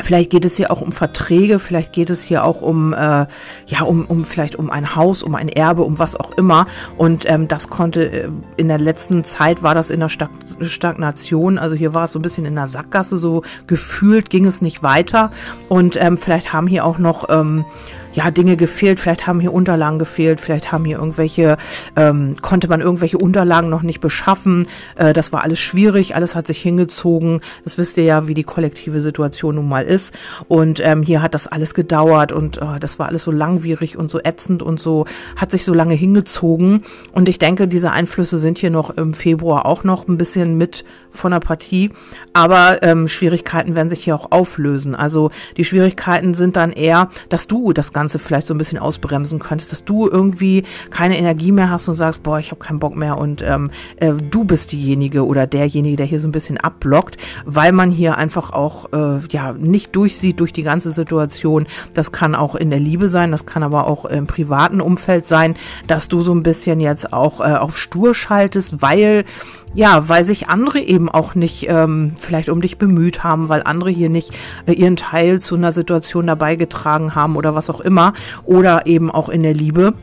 Vielleicht 0.03 0.29
geht 0.29 0.45
es 0.45 0.57
hier 0.57 0.71
auch 0.71 0.81
um 0.81 0.91
Verträge, 0.91 1.59
vielleicht 1.59 1.93
geht 1.93 2.09
es 2.09 2.23
hier 2.23 2.43
auch 2.43 2.61
um, 2.61 2.93
äh, 2.93 3.25
ja, 3.67 3.81
um, 3.85 4.05
um 4.05 4.23
vielleicht 4.23 4.55
um 4.55 4.69
ein 4.69 4.95
Haus, 4.95 5.23
um 5.23 5.35
ein 5.35 5.49
Erbe, 5.49 5.83
um 5.83 5.99
was 5.99 6.15
auch 6.15 6.31
immer. 6.37 6.65
Und 6.97 7.29
ähm, 7.29 7.47
das 7.47 7.69
konnte 7.69 8.11
äh, 8.11 8.29
in 8.57 8.67
der 8.67 8.77
letzten 8.77 9.23
Zeit 9.23 9.63
war 9.63 9.75
das 9.75 9.89
in 9.89 9.99
der 9.99 10.09
Stagnation. 10.09 11.57
Also 11.57 11.75
hier 11.75 11.93
war 11.93 12.05
es 12.05 12.11
so 12.11 12.19
ein 12.19 12.21
bisschen 12.21 12.45
in 12.45 12.55
der 12.55 12.67
Sackgasse, 12.67 13.17
so 13.17 13.43
gefühlt 13.67 14.29
ging 14.29 14.45
es 14.45 14.61
nicht 14.61 14.83
weiter. 14.83 15.31
Und 15.67 16.01
ähm, 16.01 16.17
vielleicht 16.17 16.53
haben 16.53 16.67
hier 16.67 16.85
auch 16.85 16.97
noch 16.97 17.29
ähm, 17.29 17.65
ja, 18.13 18.31
Dinge 18.31 18.57
gefehlt, 18.57 18.99
vielleicht 18.99 19.27
haben 19.27 19.39
hier 19.39 19.53
Unterlagen 19.53 19.99
gefehlt, 19.99 20.41
vielleicht 20.41 20.71
haben 20.71 20.85
hier 20.85 20.97
irgendwelche, 20.97 21.57
ähm, 21.95 22.35
konnte 22.41 22.67
man 22.67 22.81
irgendwelche 22.81 23.17
Unterlagen 23.17 23.69
noch 23.69 23.83
nicht 23.83 23.99
beschaffen. 23.99 24.67
Äh, 24.95 25.13
das 25.13 25.31
war 25.31 25.43
alles 25.43 25.59
schwierig, 25.59 26.15
alles 26.15 26.35
hat 26.35 26.47
sich 26.47 26.61
hingezogen. 26.61 27.41
Das 27.63 27.77
wisst 27.77 27.97
ihr 27.97 28.03
ja, 28.03 28.27
wie 28.27 28.33
die 28.33 28.43
kollektive 28.43 29.01
Situation 29.01 29.55
nun 29.55 29.69
mal 29.69 29.85
ist. 29.85 30.13
Und 30.47 30.79
ähm, 30.83 31.03
hier 31.03 31.21
hat 31.21 31.33
das 31.33 31.47
alles 31.47 31.73
gedauert 31.73 32.31
und 32.31 32.57
äh, 32.57 32.79
das 32.79 32.99
war 32.99 33.07
alles 33.07 33.23
so 33.23 33.31
langwierig 33.31 33.97
und 33.97 34.09
so 34.09 34.19
ätzend 34.19 34.63
und 34.63 34.79
so, 34.79 35.05
hat 35.35 35.51
sich 35.51 35.63
so 35.63 35.73
lange 35.73 35.93
hingezogen. 35.93 36.83
Und 37.11 37.29
ich 37.29 37.39
denke, 37.39 37.67
diese 37.67 37.91
Einflüsse 37.91 38.37
sind 38.37 38.57
hier 38.57 38.71
noch 38.71 38.89
im 38.89 39.13
Februar 39.13 39.65
auch 39.65 39.83
noch 39.83 40.07
ein 40.07 40.17
bisschen 40.17 40.57
mit 40.57 40.83
von 41.11 41.31
der 41.31 41.39
Partie. 41.39 41.91
Aber 42.33 42.81
ähm, 42.81 43.07
Schwierigkeiten 43.07 43.75
werden 43.75 43.89
sich 43.89 44.03
hier 44.03 44.15
auch 44.15 44.31
auflösen. 44.31 44.95
Also 44.95 45.31
die 45.57 45.65
Schwierigkeiten 45.65 46.33
sind 46.33 46.55
dann 46.55 46.71
eher, 46.71 47.09
dass 47.29 47.47
du 47.47 47.73
das 47.73 47.93
Ganze 47.93 47.98
vielleicht 48.07 48.47
so 48.47 48.53
ein 48.53 48.57
bisschen 48.57 48.79
ausbremsen 48.79 49.39
könntest, 49.39 49.71
dass 49.71 49.83
du 49.83 50.07
irgendwie 50.07 50.63
keine 50.89 51.17
Energie 51.17 51.51
mehr 51.51 51.69
hast 51.69 51.87
und 51.87 51.95
sagst, 51.95 52.23
boah, 52.23 52.39
ich 52.39 52.51
habe 52.51 52.63
keinen 52.63 52.79
Bock 52.79 52.95
mehr 52.95 53.17
und 53.17 53.41
ähm, 53.41 53.71
äh, 53.97 54.13
du 54.13 54.43
bist 54.43 54.71
diejenige 54.71 55.25
oder 55.25 55.47
derjenige, 55.47 55.97
der 55.97 56.05
hier 56.05 56.19
so 56.19 56.27
ein 56.27 56.31
bisschen 56.31 56.57
abblockt, 56.57 57.17
weil 57.45 57.71
man 57.71 57.91
hier 57.91 58.17
einfach 58.17 58.51
auch 58.51 58.91
äh, 58.93 59.19
ja 59.29 59.53
nicht 59.53 59.95
durchsieht 59.95 60.39
durch 60.39 60.53
die 60.53 60.63
ganze 60.63 60.91
Situation. 60.91 61.67
Das 61.93 62.11
kann 62.11 62.35
auch 62.35 62.55
in 62.55 62.69
der 62.69 62.79
Liebe 62.79 63.09
sein, 63.09 63.31
das 63.31 63.45
kann 63.45 63.63
aber 63.63 63.87
auch 63.87 64.05
im 64.05 64.27
privaten 64.27 64.81
Umfeld 64.81 65.25
sein, 65.25 65.55
dass 65.87 66.07
du 66.07 66.21
so 66.21 66.33
ein 66.33 66.43
bisschen 66.43 66.79
jetzt 66.79 67.11
auch 67.11 67.39
äh, 67.39 67.55
auf 67.55 67.77
stur 67.77 68.15
schaltest, 68.15 68.81
weil 68.81 69.25
ja, 69.73 70.09
weil 70.09 70.23
sich 70.23 70.49
andere 70.49 70.79
eben 70.79 71.09
auch 71.09 71.35
nicht 71.35 71.67
ähm, 71.69 72.13
vielleicht 72.17 72.49
um 72.49 72.61
dich 72.61 72.77
bemüht 72.77 73.23
haben, 73.23 73.49
weil 73.49 73.61
andere 73.63 73.89
hier 73.89 74.09
nicht 74.09 74.31
äh, 74.65 74.73
ihren 74.73 74.95
Teil 74.95 75.39
zu 75.39 75.55
einer 75.55 75.71
Situation 75.71 76.27
dabei 76.27 76.55
getragen 76.55 77.15
haben 77.15 77.35
oder 77.35 77.55
was 77.55 77.69
auch 77.69 77.79
immer 77.79 78.13
oder 78.45 78.87
eben 78.87 79.11
auch 79.11 79.29
in 79.29 79.43
der 79.43 79.53
Liebe. 79.53 79.93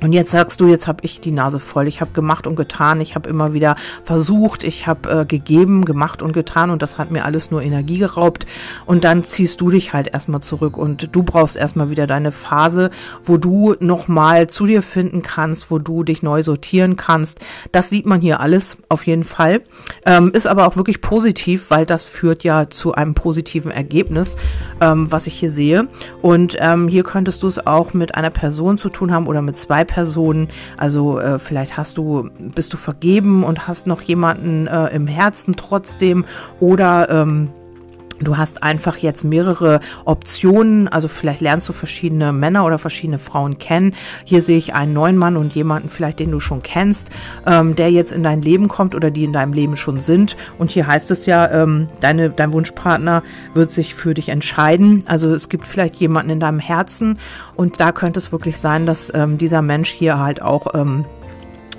Und 0.00 0.12
jetzt 0.12 0.30
sagst 0.30 0.60
du, 0.60 0.66
jetzt 0.68 0.86
habe 0.86 0.98
ich 1.02 1.20
die 1.20 1.32
Nase 1.32 1.58
voll. 1.58 1.88
Ich 1.88 2.00
habe 2.00 2.12
gemacht 2.12 2.46
und 2.46 2.56
getan. 2.56 3.00
Ich 3.00 3.14
habe 3.14 3.28
immer 3.28 3.52
wieder 3.52 3.76
versucht. 4.04 4.62
Ich 4.62 4.86
habe 4.86 5.10
äh, 5.10 5.24
gegeben, 5.26 5.84
gemacht 5.84 6.22
und 6.22 6.32
getan. 6.32 6.70
Und 6.70 6.82
das 6.82 6.98
hat 6.98 7.10
mir 7.10 7.24
alles 7.24 7.50
nur 7.50 7.62
Energie 7.62 7.98
geraubt. 7.98 8.46
Und 8.86 9.04
dann 9.04 9.24
ziehst 9.24 9.60
du 9.60 9.70
dich 9.70 9.92
halt 9.92 10.08
erstmal 10.08 10.40
zurück. 10.40 10.76
Und 10.76 11.08
du 11.12 11.22
brauchst 11.22 11.56
erstmal 11.56 11.90
wieder 11.90 12.06
deine 12.06 12.30
Phase, 12.30 12.90
wo 13.24 13.36
du 13.38 13.74
nochmal 13.80 14.46
zu 14.46 14.66
dir 14.66 14.82
finden 14.82 15.22
kannst, 15.22 15.70
wo 15.70 15.78
du 15.78 16.04
dich 16.04 16.22
neu 16.22 16.42
sortieren 16.42 16.96
kannst. 16.96 17.40
Das 17.72 17.90
sieht 17.90 18.06
man 18.06 18.20
hier 18.20 18.40
alles 18.40 18.78
auf 18.88 19.06
jeden 19.06 19.24
Fall. 19.24 19.62
Ähm, 20.06 20.30
ist 20.32 20.46
aber 20.46 20.68
auch 20.68 20.76
wirklich 20.76 21.00
positiv, 21.00 21.70
weil 21.70 21.86
das 21.86 22.04
führt 22.04 22.44
ja 22.44 22.70
zu 22.70 22.94
einem 22.94 23.14
positiven 23.14 23.72
Ergebnis, 23.72 24.36
ähm, 24.80 25.10
was 25.10 25.26
ich 25.26 25.34
hier 25.34 25.50
sehe. 25.50 25.88
Und 26.22 26.56
ähm, 26.60 26.86
hier 26.86 27.02
könntest 27.02 27.42
du 27.42 27.48
es 27.48 27.66
auch 27.66 27.94
mit 27.94 28.14
einer 28.14 28.30
Person 28.30 28.78
zu 28.78 28.88
tun 28.88 29.12
haben 29.12 29.26
oder 29.26 29.42
mit 29.42 29.56
zwei 29.56 29.84
Personen. 29.88 30.48
Also 30.76 31.18
äh, 31.18 31.40
vielleicht 31.40 31.76
hast 31.76 31.98
du, 31.98 32.30
bist 32.54 32.72
du 32.72 32.76
vergeben 32.76 33.42
und 33.42 33.66
hast 33.66 33.88
noch 33.88 34.02
jemanden 34.02 34.68
äh, 34.68 34.86
im 34.94 35.08
Herzen 35.08 35.56
trotzdem 35.56 36.24
oder 36.60 37.10
ähm, 37.10 37.48
Du 38.20 38.36
hast 38.36 38.62
einfach 38.62 38.96
jetzt 38.96 39.24
mehrere 39.24 39.80
Optionen, 40.04 40.88
also 40.88 41.08
vielleicht 41.08 41.40
lernst 41.40 41.68
du 41.68 41.72
verschiedene 41.72 42.32
Männer 42.32 42.64
oder 42.64 42.78
verschiedene 42.78 43.18
Frauen 43.18 43.58
kennen. 43.58 43.94
Hier 44.24 44.42
sehe 44.42 44.58
ich 44.58 44.74
einen 44.74 44.92
neuen 44.92 45.16
Mann 45.16 45.36
und 45.36 45.54
jemanden 45.54 45.88
vielleicht, 45.88 46.18
den 46.18 46.30
du 46.30 46.40
schon 46.40 46.62
kennst, 46.62 47.10
ähm, 47.46 47.76
der 47.76 47.90
jetzt 47.90 48.12
in 48.12 48.22
dein 48.22 48.42
Leben 48.42 48.68
kommt 48.68 48.94
oder 48.94 49.10
die 49.10 49.24
in 49.24 49.32
deinem 49.32 49.52
Leben 49.52 49.76
schon 49.76 50.00
sind. 50.00 50.36
Und 50.58 50.70
hier 50.70 50.86
heißt 50.86 51.10
es 51.10 51.26
ja, 51.26 51.48
ähm, 51.50 51.88
deine, 52.00 52.30
dein 52.30 52.52
Wunschpartner 52.52 53.22
wird 53.54 53.70
sich 53.70 53.94
für 53.94 54.14
dich 54.14 54.30
entscheiden. 54.30 55.04
Also 55.06 55.32
es 55.32 55.48
gibt 55.48 55.68
vielleicht 55.68 55.96
jemanden 55.96 56.30
in 56.30 56.40
deinem 56.40 56.58
Herzen 56.58 57.18
und 57.54 57.80
da 57.80 57.92
könnte 57.92 58.18
es 58.18 58.32
wirklich 58.32 58.58
sein, 58.58 58.86
dass 58.86 59.12
ähm, 59.14 59.38
dieser 59.38 59.62
Mensch 59.62 59.90
hier 59.90 60.18
halt 60.18 60.42
auch 60.42 60.74
ähm, 60.74 61.04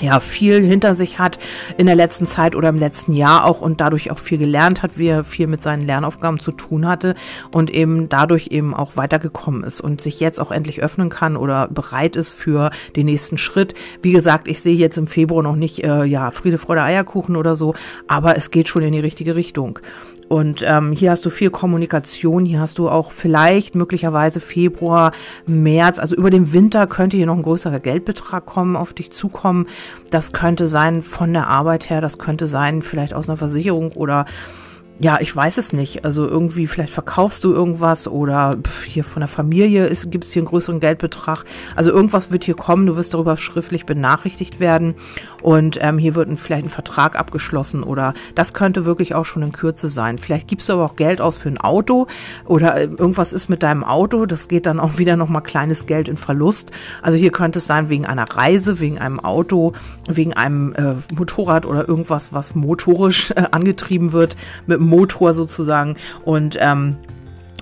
ja 0.02 0.20
viel 0.20 0.64
hinter 0.66 0.96
sich 0.96 1.20
hat 1.20 1.40
in 1.78 1.86
der 1.86 1.96
letzten 1.96 2.26
Zeit 2.26 2.56
oder 2.56 2.70
im 2.70 2.80
letzten 2.80 3.14
Jahr 3.14 3.46
auch 3.46 3.62
und 3.62 3.82
dadurch 3.82 4.12
auch 4.12 4.20
viel 4.20 4.38
gelernt 4.38 4.84
hat, 4.84 4.98
wie 4.98 5.08
er 5.08 5.24
viel 5.24 5.48
mit 5.48 5.62
seinen 5.62 5.86
Lernaufgaben 5.86 6.40
zu 6.40 6.52
tun 6.52 6.88
hatte 6.88 7.16
und 7.52 7.70
eben 7.70 8.10
dadurch 8.10 8.48
eben 8.48 8.74
auch 8.74 8.98
weitergekommen 8.98 9.64
ist 9.64 9.82
und 9.82 10.02
sich 10.02 10.20
jetzt 10.20 10.40
auch 10.40 10.52
endlich 10.52 10.82
öffnen 10.82 11.10
kann 11.10 11.38
oder 11.38 11.68
bereit 11.68 12.16
ist 12.16 12.32
für 12.32 12.72
den 12.96 13.06
nächsten 13.06 13.38
Schritt. 13.38 13.74
Wie 14.02 14.12
gesagt, 14.12 14.48
ich 14.48 14.62
sehe 14.62 14.76
jetzt 14.76 14.98
im 14.98 15.08
Februar 15.08 15.44
noch 15.44 15.56
nicht 15.56 15.84
äh, 15.84 16.04
ja 16.04 16.32
Friede, 16.32 16.58
Freude, 16.58 16.84
Eierkuchen 16.84 17.36
oder 17.36 17.56
so, 17.56 17.74
aber 18.08 18.38
es 18.38 18.52
geht 18.52 18.68
schon 18.68 18.84
in 18.84 18.94
die 18.94 19.00
richtige 19.00 19.36
Richtung. 19.36 19.80
Und 20.30 20.64
ähm, 20.64 20.92
hier 20.92 21.10
hast 21.10 21.26
du 21.26 21.32
viel 21.32 21.50
Kommunikation, 21.50 22.46
hier 22.46 22.60
hast 22.60 22.78
du 22.78 22.88
auch 22.88 23.12
vielleicht 23.12 23.74
möglicherweise 23.74 24.40
Februar, 24.40 25.12
März, 25.48 25.98
also 25.98 26.16
über 26.16 26.30
den 26.30 26.54
Winter 26.54 26.86
könnte 26.86 27.18
hier 27.18 27.26
noch 27.26 27.36
ein 27.36 27.42
größerer 27.42 27.80
Geldbetrag 27.80 28.46
kommen, 28.46 28.76
auf 28.76 28.94
dich 28.94 29.12
zukommen. 29.12 29.66
Das 30.12 30.32
könnte 30.32 30.68
sein 30.68 31.02
von 31.02 31.34
der 31.34 31.48
Arbeit 31.48 31.90
her, 31.90 32.00
das 32.00 32.20
könnte 32.20 32.46
sein 32.46 32.84
vielleicht 32.84 33.16
aus 33.16 33.28
einer 33.28 33.38
Versicherung 33.38 33.92
oder 33.94 34.26
ja, 35.02 35.18
ich 35.22 35.34
weiß 35.34 35.58
es 35.58 35.72
nicht. 35.72 36.04
Also 36.04 36.28
irgendwie, 36.28 36.68
vielleicht 36.68 36.92
verkaufst 36.92 37.46
du 37.46 37.54
irgendwas 37.54 38.06
oder 38.08 38.58
hier 38.86 39.06
von 39.06 39.22
der 39.22 39.30
Familie 39.30 39.90
gibt 40.08 40.26
es 40.26 40.34
hier 40.34 40.42
einen 40.42 40.48
größeren 40.48 40.82
Geldbetrag. 40.82 41.46
Also 41.76 41.92
irgendwas 41.92 42.32
wird 42.32 42.44
hier 42.44 42.56
kommen, 42.56 42.86
du 42.86 42.98
wirst 42.98 43.14
darüber 43.14 43.38
schriftlich 43.38 43.86
benachrichtigt 43.86 44.60
werden 44.60 44.96
und 45.42 45.80
ähm, 45.82 45.98
hier 46.00 46.16
wird 46.16 46.28
ein, 46.28 46.36
vielleicht 46.36 46.66
ein 46.66 46.70
Vertrag 46.70 47.18
abgeschlossen 47.18 47.82
oder 47.84 48.14
das 48.36 48.54
könnte 48.54 48.84
wirklich 48.84 49.16
auch 49.16 49.24
schon 49.24 49.42
in 49.42 49.54
Kürze 49.54 49.88
sein. 49.88 50.18
Vielleicht 50.18 50.50
gibst 50.50 50.68
du 50.68 50.74
aber 50.74 50.84
auch 50.84 50.98
Geld 50.98 51.22
aus 51.22 51.38
für 51.38 51.48
ein 51.48 51.60
Auto 51.60 52.08
oder 52.46 52.76
äh, 52.76 52.84
irgendwas 52.84 53.32
ist 53.32 53.50
mit 53.50 53.64
deinem 53.64 53.86
Auto, 53.86 54.26
das 54.26 54.50
geht 54.50 54.66
dann 54.66 54.82
auch 54.82 54.98
wieder 54.98 55.16
nochmal 55.16 55.44
kleines 55.44 55.86
Geld 55.86 56.10
in 56.10 56.18
Verlust. 56.18 56.72
Also 57.02 57.18
hier 57.18 57.32
könnte 57.32 57.60
es 57.60 57.68
sein 57.68 57.88
wegen 57.88 58.06
einer 58.06 58.30
Reise, 58.30 58.82
wegen 58.82 59.00
einem 59.00 59.22
Auto, 59.22 59.72
wegen 60.10 60.34
einem 60.34 60.74
äh, 60.74 60.96
Motorrad 61.16 61.66
oder 61.66 61.88
irgendwas, 61.88 62.34
was 62.34 62.54
motorisch 62.54 63.32
äh, 63.32 63.46
angetrieben 63.52 64.12
wird 64.12 64.36
mit 64.68 64.89
Motor 64.90 65.34
sozusagen. 65.34 65.96
Und 66.26 66.58
ähm, 66.60 66.98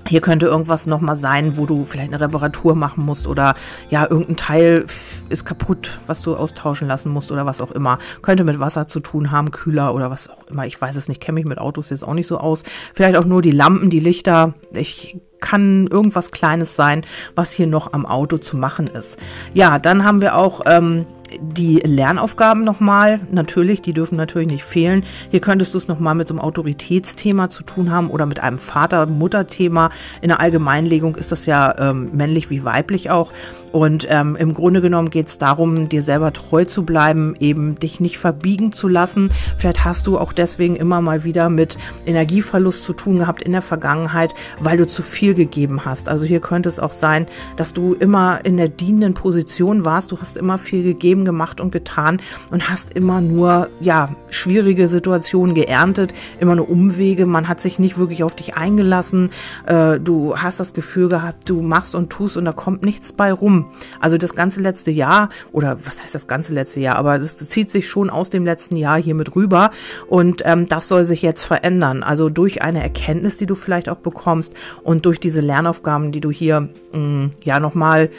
hier 0.08 0.20
könnte 0.20 0.46
irgendwas 0.46 0.86
nochmal 0.86 1.16
sein, 1.16 1.56
wo 1.56 1.66
du 1.66 1.84
vielleicht 1.84 2.12
eine 2.12 2.20
Reparatur 2.20 2.74
machen 2.74 3.04
musst 3.04 3.26
oder 3.26 3.54
ja, 3.90 4.08
irgendein 4.08 4.36
Teil 4.36 4.86
ist 5.28 5.44
kaputt, 5.44 6.00
was 6.06 6.22
du 6.22 6.34
austauschen 6.34 6.88
lassen 6.88 7.10
musst 7.10 7.30
oder 7.30 7.46
was 7.46 7.60
auch 7.60 7.72
immer. 7.72 7.98
Könnte 8.22 8.44
mit 8.44 8.58
Wasser 8.58 8.86
zu 8.86 9.00
tun 9.00 9.30
haben, 9.30 9.50
Kühler 9.50 9.94
oder 9.94 10.10
was 10.10 10.30
auch 10.30 10.46
immer. 10.46 10.66
Ich 10.66 10.80
weiß 10.80 10.96
es 10.96 11.08
nicht, 11.08 11.20
kenne 11.20 11.34
mich 11.34 11.44
mit 11.44 11.58
Autos 11.58 11.90
jetzt 11.90 12.04
auch 12.04 12.14
nicht 12.14 12.26
so 12.26 12.38
aus. 12.38 12.64
Vielleicht 12.94 13.16
auch 13.16 13.24
nur 13.24 13.42
die 13.42 13.50
Lampen, 13.50 13.90
die 13.90 14.00
Lichter. 14.00 14.54
Ich 14.72 15.18
kann 15.40 15.86
irgendwas 15.86 16.30
Kleines 16.30 16.76
sein, 16.76 17.04
was 17.34 17.52
hier 17.52 17.66
noch 17.66 17.92
am 17.92 18.06
Auto 18.06 18.38
zu 18.38 18.56
machen 18.56 18.86
ist. 18.86 19.18
Ja, 19.54 19.78
dann 19.78 20.04
haben 20.04 20.20
wir 20.20 20.36
auch 20.36 20.62
ähm, 20.66 21.06
die 21.40 21.76
Lernaufgaben 21.84 22.64
nochmal, 22.64 23.20
natürlich, 23.30 23.82
die 23.82 23.92
dürfen 23.92 24.16
natürlich 24.16 24.48
nicht 24.48 24.64
fehlen. 24.64 25.04
Hier 25.30 25.40
könntest 25.40 25.74
du 25.74 25.78
es 25.78 25.88
nochmal 25.88 26.14
mit 26.14 26.28
so 26.28 26.34
einem 26.34 26.40
Autoritätsthema 26.40 27.50
zu 27.50 27.62
tun 27.62 27.90
haben 27.90 28.10
oder 28.10 28.26
mit 28.26 28.40
einem 28.40 28.58
Vater-Mutter-Thema. 28.58 29.90
In 30.20 30.28
der 30.28 30.40
Allgemeinlegung 30.40 31.16
ist 31.16 31.32
das 31.32 31.46
ja 31.46 31.74
ähm, 31.78 32.10
männlich 32.12 32.50
wie 32.50 32.64
weiblich 32.64 33.10
auch. 33.10 33.32
Und 33.72 34.06
ähm, 34.10 34.36
im 34.36 34.54
Grunde 34.54 34.80
genommen 34.80 35.10
geht 35.10 35.28
es 35.28 35.38
darum, 35.38 35.88
dir 35.88 36.02
selber 36.02 36.32
treu 36.32 36.64
zu 36.64 36.84
bleiben, 36.84 37.34
eben 37.40 37.78
dich 37.78 38.00
nicht 38.00 38.18
verbiegen 38.18 38.72
zu 38.72 38.88
lassen. 38.88 39.30
Vielleicht 39.56 39.84
hast 39.84 40.06
du 40.06 40.18
auch 40.18 40.32
deswegen 40.32 40.76
immer 40.76 41.00
mal 41.00 41.24
wieder 41.24 41.48
mit 41.48 41.78
Energieverlust 42.06 42.84
zu 42.84 42.92
tun 42.92 43.18
gehabt 43.18 43.42
in 43.42 43.52
der 43.52 43.62
Vergangenheit, 43.62 44.34
weil 44.60 44.76
du 44.76 44.86
zu 44.86 45.02
viel 45.02 45.34
gegeben 45.34 45.84
hast. 45.84 46.08
Also 46.08 46.24
hier 46.24 46.40
könnte 46.40 46.68
es 46.68 46.78
auch 46.78 46.92
sein, 46.92 47.26
dass 47.56 47.74
du 47.74 47.94
immer 47.94 48.44
in 48.44 48.56
der 48.56 48.68
dienenden 48.68 49.14
Position 49.14 49.84
warst. 49.84 50.12
Du 50.12 50.20
hast 50.20 50.36
immer 50.36 50.58
viel 50.58 50.82
gegeben, 50.82 51.24
gemacht 51.24 51.60
und 51.60 51.70
getan 51.70 52.20
und 52.50 52.68
hast 52.68 52.94
immer 52.94 53.20
nur, 53.20 53.68
ja, 53.80 54.10
schwierige 54.30 54.88
Situationen 54.88 55.54
geerntet, 55.54 56.14
immer 56.40 56.54
nur 56.54 56.70
Umwege. 56.70 57.26
Man 57.26 57.48
hat 57.48 57.60
sich 57.60 57.78
nicht 57.78 57.98
wirklich 57.98 58.24
auf 58.24 58.34
dich 58.34 58.56
eingelassen. 58.56 59.30
Äh, 59.66 60.00
du 60.00 60.36
hast 60.36 60.60
das 60.60 60.74
Gefühl 60.74 61.08
gehabt, 61.08 61.48
du 61.48 61.62
machst 61.62 61.94
und 61.94 62.10
tust 62.10 62.36
und 62.36 62.44
da 62.44 62.52
kommt 62.52 62.82
nichts 62.82 63.12
bei 63.12 63.32
rum. 63.32 63.57
Also 64.00 64.18
das 64.18 64.34
ganze 64.34 64.60
letzte 64.60 64.90
Jahr, 64.90 65.28
oder 65.52 65.78
was 65.84 66.02
heißt 66.02 66.14
das 66.14 66.26
ganze 66.26 66.52
letzte 66.52 66.80
Jahr, 66.80 66.96
aber 66.96 67.18
das 67.18 67.36
zieht 67.36 67.70
sich 67.70 67.88
schon 67.88 68.10
aus 68.10 68.30
dem 68.30 68.44
letzten 68.44 68.76
Jahr 68.76 69.00
hier 69.00 69.14
mit 69.14 69.34
rüber 69.34 69.70
und 70.08 70.42
ähm, 70.44 70.68
das 70.68 70.88
soll 70.88 71.04
sich 71.04 71.22
jetzt 71.22 71.44
verändern. 71.44 72.02
Also 72.02 72.28
durch 72.30 72.62
eine 72.62 72.82
Erkenntnis, 72.82 73.36
die 73.36 73.46
du 73.46 73.54
vielleicht 73.54 73.88
auch 73.88 73.96
bekommst 73.96 74.54
und 74.82 75.06
durch 75.06 75.20
diese 75.20 75.40
Lernaufgaben, 75.40 76.12
die 76.12 76.20
du 76.20 76.30
hier 76.30 76.68
mh, 76.92 76.98
mm, 76.98 77.30
ja 77.44 77.60
nochmal 77.60 78.10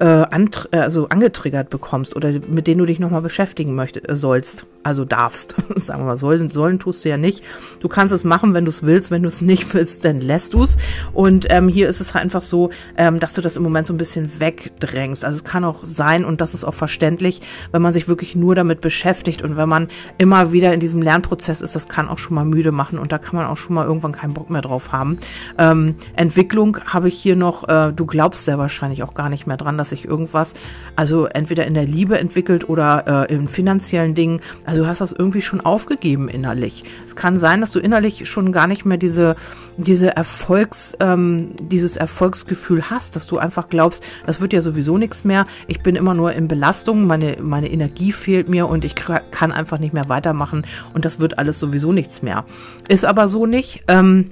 äh, 0.00 0.26
also 0.72 1.08
angetriggert 1.08 1.70
bekommst 1.70 2.16
oder 2.16 2.32
mit 2.48 2.66
denen 2.66 2.78
du 2.78 2.86
dich 2.86 2.98
nochmal 2.98 3.22
beschäftigen 3.22 3.74
möchtest, 3.74 4.08
äh, 4.08 4.16
sollst 4.16 4.66
also 4.84 5.04
darfst. 5.04 5.56
Sagen 5.76 6.02
wir 6.02 6.06
mal, 6.06 6.16
sollen, 6.16 6.50
sollen 6.50 6.78
tust 6.78 7.04
du 7.04 7.08
ja 7.08 7.16
nicht. 7.16 7.42
Du 7.80 7.88
kannst 7.88 8.12
es 8.12 8.22
machen, 8.22 8.54
wenn 8.54 8.64
du 8.64 8.68
es 8.68 8.82
willst. 8.82 9.10
Wenn 9.10 9.22
du 9.22 9.28
es 9.28 9.40
nicht 9.40 9.74
willst, 9.74 10.04
dann 10.04 10.20
lässt 10.20 10.54
du 10.54 10.62
es. 10.62 10.76
Und 11.12 11.46
ähm, 11.50 11.68
hier 11.68 11.88
ist 11.88 12.00
es 12.00 12.14
halt 12.14 12.22
einfach 12.22 12.42
so, 12.42 12.70
ähm, 12.96 13.18
dass 13.18 13.34
du 13.34 13.40
das 13.40 13.56
im 13.56 13.62
Moment 13.62 13.86
so 13.86 13.94
ein 13.94 13.98
bisschen 13.98 14.38
wegdrängst. 14.38 15.24
Also 15.24 15.38
es 15.38 15.44
kann 15.44 15.64
auch 15.64 15.80
sein, 15.82 16.24
und 16.24 16.40
das 16.40 16.54
ist 16.54 16.64
auch 16.64 16.74
verständlich, 16.74 17.40
wenn 17.72 17.82
man 17.82 17.92
sich 17.92 18.08
wirklich 18.08 18.36
nur 18.36 18.54
damit 18.54 18.80
beschäftigt 18.80 19.42
und 19.42 19.56
wenn 19.56 19.68
man 19.68 19.88
immer 20.18 20.52
wieder 20.52 20.74
in 20.74 20.80
diesem 20.80 21.02
Lernprozess 21.02 21.60
ist, 21.60 21.74
das 21.74 21.88
kann 21.88 22.08
auch 22.08 22.18
schon 22.18 22.34
mal 22.34 22.44
müde 22.44 22.72
machen 22.72 22.98
und 22.98 23.10
da 23.10 23.18
kann 23.18 23.36
man 23.36 23.46
auch 23.46 23.56
schon 23.56 23.74
mal 23.74 23.86
irgendwann 23.86 24.12
keinen 24.12 24.34
Bock 24.34 24.50
mehr 24.50 24.62
drauf 24.62 24.92
haben. 24.92 25.18
Ähm, 25.58 25.94
Entwicklung 26.14 26.78
habe 26.86 27.08
ich 27.08 27.14
hier 27.14 27.36
noch, 27.36 27.68
äh, 27.68 27.92
du 27.92 28.06
glaubst 28.06 28.44
sehr 28.44 28.58
wahrscheinlich 28.58 29.02
auch 29.02 29.14
gar 29.14 29.28
nicht 29.28 29.46
mehr 29.46 29.56
dran, 29.56 29.78
dass 29.84 29.90
sich 29.90 30.06
irgendwas, 30.06 30.54
also 30.96 31.26
entweder 31.26 31.66
in 31.66 31.74
der 31.74 31.84
Liebe 31.84 32.18
entwickelt 32.18 32.70
oder 32.70 33.26
äh, 33.28 33.34
in 33.34 33.48
finanziellen 33.48 34.14
Dingen. 34.14 34.40
Also 34.64 34.82
du 34.82 34.88
hast 34.88 35.02
das 35.02 35.12
irgendwie 35.12 35.42
schon 35.42 35.60
aufgegeben 35.60 36.30
innerlich. 36.30 36.84
Es 37.04 37.16
kann 37.16 37.36
sein, 37.36 37.60
dass 37.60 37.70
du 37.72 37.80
innerlich 37.80 38.26
schon 38.26 38.50
gar 38.50 38.66
nicht 38.66 38.86
mehr 38.86 38.96
diese, 38.96 39.36
diese 39.76 40.16
Erfolgs, 40.16 40.96
ähm, 41.00 41.50
dieses 41.60 41.98
Erfolgsgefühl 41.98 42.88
hast, 42.88 43.14
dass 43.14 43.26
du 43.26 43.36
einfach 43.36 43.68
glaubst, 43.68 44.02
das 44.24 44.40
wird 44.40 44.54
ja 44.54 44.62
sowieso 44.62 44.96
nichts 44.96 45.22
mehr. 45.22 45.46
Ich 45.66 45.82
bin 45.82 45.96
immer 45.96 46.14
nur 46.14 46.32
in 46.32 46.48
Belastung, 46.48 47.06
meine, 47.06 47.36
meine 47.42 47.70
Energie 47.70 48.12
fehlt 48.12 48.48
mir 48.48 48.66
und 48.66 48.86
ich 48.86 48.94
kann 48.94 49.52
einfach 49.52 49.78
nicht 49.78 49.92
mehr 49.92 50.08
weitermachen 50.08 50.66
und 50.94 51.04
das 51.04 51.20
wird 51.20 51.38
alles 51.38 51.58
sowieso 51.58 51.92
nichts 51.92 52.22
mehr. 52.22 52.46
Ist 52.88 53.04
aber 53.04 53.28
so 53.28 53.44
nicht. 53.44 53.82
Ähm, 53.88 54.30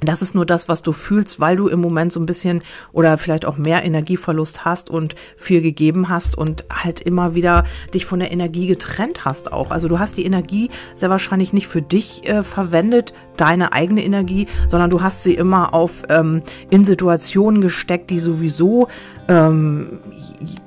das 0.00 0.22
ist 0.22 0.34
nur 0.34 0.46
das, 0.46 0.68
was 0.68 0.82
du 0.82 0.92
fühlst, 0.92 1.40
weil 1.40 1.56
du 1.56 1.68
im 1.68 1.80
Moment 1.80 2.12
so 2.12 2.20
ein 2.20 2.26
bisschen 2.26 2.62
oder 2.92 3.18
vielleicht 3.18 3.44
auch 3.44 3.56
mehr 3.56 3.84
Energieverlust 3.84 4.64
hast 4.64 4.90
und 4.90 5.14
viel 5.36 5.60
gegeben 5.60 6.08
hast 6.08 6.36
und 6.36 6.64
halt 6.70 7.00
immer 7.00 7.34
wieder 7.34 7.64
dich 7.92 8.06
von 8.06 8.20
der 8.20 8.32
Energie 8.32 8.66
getrennt 8.66 9.24
hast 9.24 9.52
auch. 9.52 9.70
Also 9.70 9.88
du 9.88 9.98
hast 9.98 10.16
die 10.16 10.24
Energie 10.24 10.70
sehr 10.94 11.10
wahrscheinlich 11.10 11.52
nicht 11.52 11.66
für 11.66 11.82
dich 11.82 12.28
äh, 12.28 12.42
verwendet, 12.42 13.12
deine 13.36 13.72
eigene 13.72 14.04
Energie, 14.04 14.46
sondern 14.68 14.90
du 14.90 15.02
hast 15.02 15.22
sie 15.22 15.34
immer 15.34 15.72
auf 15.72 16.02
ähm, 16.08 16.42
in 16.68 16.84
Situationen 16.84 17.60
gesteckt, 17.62 18.10
die 18.10 18.18
sowieso 18.18 18.88
ähm, 19.28 20.00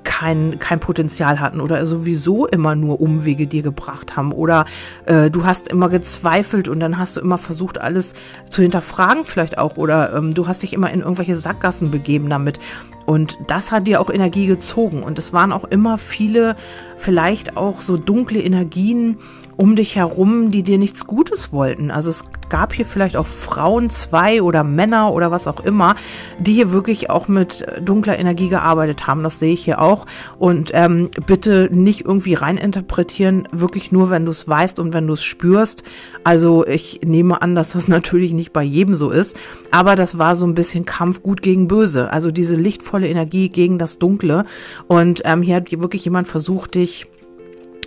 kein, 0.04 0.60
kein 0.60 0.80
Potenzial 0.80 1.40
hatten 1.40 1.60
oder 1.60 1.86
sowieso 1.86 2.48
immer 2.48 2.76
nur 2.76 3.02
Umwege 3.02 3.46
dir 3.46 3.62
gebracht 3.62 4.16
haben 4.16 4.32
oder 4.32 4.66
äh, 5.06 5.30
du 5.30 5.44
hast 5.44 5.68
immer 5.68 5.90
gezweifelt 5.90 6.68
und 6.68 6.80
dann 6.80 6.98
hast 6.98 7.18
du 7.18 7.22
immer 7.22 7.38
versucht, 7.38 7.80
alles 7.80 8.14
zu 8.50 8.62
hinterfragen 8.62 9.23
vielleicht 9.26 9.58
auch 9.58 9.78
oder 9.78 10.14
ähm, 10.14 10.34
du 10.34 10.48
hast 10.48 10.64
dich 10.64 10.74
immer 10.74 10.92
in 10.92 11.02
irgendwelche 11.02 11.36
Sackgassen 11.36 11.92
begeben 11.92 12.30
damit. 12.30 12.60
Und 13.06 13.38
das 13.48 13.72
hat 13.72 13.88
dir 13.88 14.00
auch 14.00 14.10
Energie 14.10 14.48
gezogen. 14.48 15.04
Und 15.04 15.20
es 15.20 15.34
waren 15.34 15.52
auch 15.52 15.66
immer 15.66 15.98
viele 15.98 16.56
vielleicht 17.04 17.58
auch 17.58 17.82
so 17.82 17.98
dunkle 17.98 18.42
Energien, 18.42 19.18
um 19.58 19.76
dich 19.76 19.96
herum, 19.96 20.52
die 20.52 20.64
dir 20.64 20.78
nichts 20.78 21.06
Gutes 21.06 21.52
wollten. 21.52 21.92
Also 21.92 22.10
es 22.10 22.26
gab 22.50 22.74
hier 22.74 22.86
vielleicht 22.86 23.18
auch 23.18 23.26
Frauen, 23.26 23.90
zwei 23.90 24.42
oder 24.42 24.64
Männer 24.64 25.12
oder 25.12 25.32
was 25.32 25.48
auch 25.48 25.60
immer, 25.62 25.96
die 26.40 26.54
hier 26.54 26.72
wirklich 26.72 27.10
auch 27.10 27.28
mit 27.28 27.66
dunkler 27.82 28.20
Energie 28.20 28.50
gearbeitet 28.50 29.08
haben. 29.08 29.24
Das 29.24 29.40
sehe 29.40 29.54
ich 29.54 29.66
hier 29.66 29.82
auch. 29.82 30.06
Und 30.38 30.72
ähm, 30.74 31.10
bitte 31.26 31.70
nicht 31.72 32.06
irgendwie 32.06 32.36
reininterpretieren, 32.36 33.48
wirklich 33.52 33.92
nur, 33.92 34.10
wenn 34.10 34.26
du 34.26 34.32
es 34.32 34.48
weißt 34.48 34.80
und 34.80 34.94
wenn 34.94 35.08
du 35.08 35.14
es 35.14 35.24
spürst. 35.24 35.84
Also 36.24 36.66
ich 36.66 37.02
nehme 37.04 37.42
an, 37.42 37.56
dass 37.56 37.72
das 37.72 37.88
natürlich 37.94 38.34
nicht 38.34 38.54
bei 38.54 38.64
jedem 38.64 38.96
so 38.96 39.10
ist, 39.10 39.38
aber 39.72 39.96
das 39.96 40.18
war 40.18 40.36
so 40.36 40.46
ein 40.46 40.56
bisschen 40.56 40.86
Kampf 40.86 41.24
gut 41.24 41.42
gegen 41.42 41.68
böse. 41.68 42.12
Also 42.12 42.32
diese 42.32 42.56
lichtvolle 42.56 43.08
Energie 43.08 43.50
gegen 43.50 43.78
das 43.78 43.98
Dunkle. 43.98 44.46
Und 44.88 45.22
ähm, 45.26 45.42
hier 45.42 45.56
hat 45.56 45.72
wirklich 45.72 46.06
jemand 46.06 46.28
versucht, 46.28 46.76
dich 46.76 46.93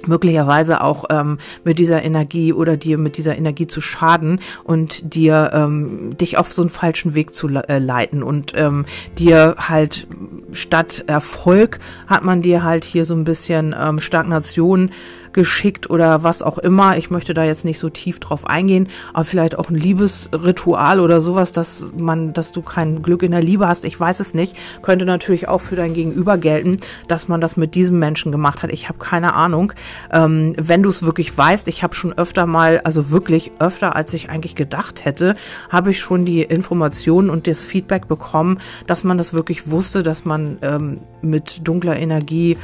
möglicherweise 0.06 0.82
auch 0.82 1.04
ähm, 1.10 1.38
mit 1.64 1.78
dieser 1.78 2.02
Energie 2.02 2.52
oder 2.52 2.76
dir 2.76 2.98
mit 2.98 3.16
dieser 3.16 3.36
Energie 3.36 3.66
zu 3.66 3.80
schaden 3.80 4.40
und 4.64 5.14
dir 5.14 5.50
ähm, 5.52 6.16
dich 6.16 6.38
auf 6.38 6.52
so 6.52 6.62
einen 6.62 6.70
falschen 6.70 7.14
Weg 7.14 7.34
zu 7.34 7.48
äh, 7.48 7.78
leiten 7.78 8.22
und 8.22 8.52
ähm, 8.56 8.86
dir 9.18 9.56
halt 9.58 10.06
statt 10.52 11.04
Erfolg 11.06 11.78
hat 12.06 12.24
man 12.24 12.42
dir 12.42 12.62
halt 12.62 12.84
hier 12.84 13.04
so 13.04 13.14
ein 13.14 13.24
bisschen 13.24 13.74
ähm, 13.78 14.00
Stagnation 14.00 14.90
geschickt 15.36 15.90
oder 15.90 16.24
was 16.24 16.40
auch 16.40 16.56
immer. 16.56 16.96
Ich 16.96 17.10
möchte 17.10 17.34
da 17.34 17.44
jetzt 17.44 17.64
nicht 17.64 17.78
so 17.78 17.90
tief 17.90 18.18
drauf 18.18 18.46
eingehen, 18.46 18.88
aber 19.12 19.24
vielleicht 19.24 19.58
auch 19.58 19.68
ein 19.68 19.76
Liebesritual 19.76 20.98
oder 20.98 21.20
sowas, 21.20 21.52
dass 21.52 21.84
man, 21.96 22.32
dass 22.32 22.52
du 22.52 22.62
kein 22.62 23.02
Glück 23.02 23.22
in 23.22 23.32
der 23.32 23.42
Liebe 23.42 23.68
hast. 23.68 23.84
Ich 23.84 24.00
weiß 24.00 24.18
es 24.20 24.32
nicht. 24.32 24.56
Könnte 24.80 25.04
natürlich 25.04 25.46
auch 25.46 25.60
für 25.60 25.76
dein 25.76 25.92
Gegenüber 25.92 26.38
gelten, 26.38 26.78
dass 27.06 27.28
man 27.28 27.42
das 27.42 27.58
mit 27.58 27.74
diesem 27.74 27.98
Menschen 27.98 28.32
gemacht 28.32 28.62
hat. 28.62 28.72
Ich 28.72 28.88
habe 28.88 28.98
keine 28.98 29.34
Ahnung. 29.34 29.74
Ähm, 30.10 30.54
wenn 30.56 30.82
du 30.82 30.88
es 30.88 31.02
wirklich 31.02 31.36
weißt, 31.36 31.68
ich 31.68 31.82
habe 31.82 31.94
schon 31.94 32.16
öfter 32.16 32.46
mal, 32.46 32.80
also 32.84 33.10
wirklich 33.10 33.52
öfter, 33.58 33.94
als 33.94 34.14
ich 34.14 34.30
eigentlich 34.30 34.54
gedacht 34.54 35.04
hätte, 35.04 35.36
habe 35.68 35.90
ich 35.90 36.00
schon 36.00 36.24
die 36.24 36.40
Informationen 36.40 37.28
und 37.28 37.46
das 37.46 37.66
Feedback 37.66 38.08
bekommen, 38.08 38.58
dass 38.86 39.04
man 39.04 39.18
das 39.18 39.34
wirklich 39.34 39.70
wusste, 39.70 40.02
dass 40.02 40.24
man 40.24 40.56
ähm, 40.62 41.00
mit 41.20 41.60
dunkler 41.68 41.98
Energie 41.98 42.56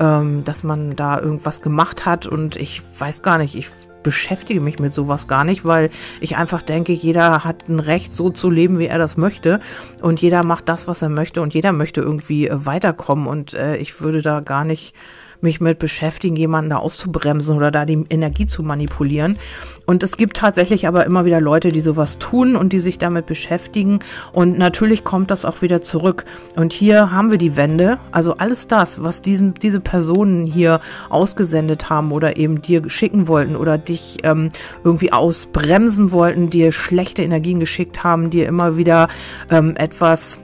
ähm, 0.00 0.44
dass 0.44 0.64
man 0.64 0.96
da 0.96 1.20
irgendwas 1.20 1.62
gemacht 1.62 2.06
hat 2.06 2.26
und 2.26 2.56
ich 2.56 2.82
weiß 2.98 3.22
gar 3.22 3.38
nicht, 3.38 3.54
ich 3.54 3.68
beschäftige 4.02 4.60
mich 4.60 4.78
mit 4.78 4.94
sowas 4.94 5.28
gar 5.28 5.44
nicht, 5.44 5.64
weil 5.64 5.90
ich 6.20 6.36
einfach 6.36 6.62
denke, 6.62 6.92
jeder 6.92 7.44
hat 7.44 7.68
ein 7.68 7.80
Recht, 7.80 8.14
so 8.14 8.30
zu 8.30 8.50
leben, 8.50 8.78
wie 8.78 8.86
er 8.86 8.98
das 8.98 9.16
möchte. 9.16 9.60
Und 10.00 10.22
jeder 10.22 10.42
macht 10.42 10.68
das, 10.68 10.88
was 10.88 11.02
er 11.02 11.10
möchte 11.10 11.42
und 11.42 11.54
jeder 11.54 11.72
möchte 11.72 12.00
irgendwie 12.00 12.48
äh, 12.48 12.66
weiterkommen. 12.66 13.26
Und 13.26 13.54
äh, 13.54 13.76
ich 13.76 14.00
würde 14.00 14.22
da 14.22 14.40
gar 14.40 14.64
nicht 14.64 14.94
mich 15.42 15.60
mit 15.60 15.78
beschäftigen, 15.78 16.36
jemanden 16.36 16.70
da 16.70 16.76
auszubremsen 16.76 17.56
oder 17.56 17.70
da 17.70 17.84
die 17.84 18.04
Energie 18.10 18.46
zu 18.46 18.62
manipulieren. 18.62 19.38
Und 19.86 20.02
es 20.02 20.16
gibt 20.16 20.36
tatsächlich 20.36 20.86
aber 20.86 21.04
immer 21.04 21.24
wieder 21.24 21.40
Leute, 21.40 21.72
die 21.72 21.80
sowas 21.80 22.18
tun 22.18 22.54
und 22.54 22.72
die 22.72 22.78
sich 22.80 22.98
damit 22.98 23.26
beschäftigen. 23.26 23.98
Und 24.32 24.56
natürlich 24.56 25.02
kommt 25.02 25.30
das 25.30 25.44
auch 25.44 25.62
wieder 25.62 25.82
zurück. 25.82 26.24
Und 26.54 26.72
hier 26.72 27.10
haben 27.10 27.30
wir 27.30 27.38
die 27.38 27.56
Wende. 27.56 27.98
Also 28.12 28.36
alles 28.36 28.68
das, 28.68 29.02
was 29.02 29.20
diesen, 29.20 29.54
diese 29.54 29.80
Personen 29.80 30.46
hier 30.46 30.80
ausgesendet 31.08 31.90
haben 31.90 32.12
oder 32.12 32.36
eben 32.36 32.62
dir 32.62 32.88
schicken 32.88 33.26
wollten 33.26 33.56
oder 33.56 33.78
dich 33.78 34.18
ähm, 34.22 34.50
irgendwie 34.84 35.12
ausbremsen 35.12 36.12
wollten, 36.12 36.50
dir 36.50 36.70
schlechte 36.70 37.22
Energien 37.22 37.58
geschickt 37.58 38.04
haben, 38.04 38.30
dir 38.30 38.46
immer 38.46 38.76
wieder 38.76 39.08
ähm, 39.50 39.74
etwas 39.76 40.38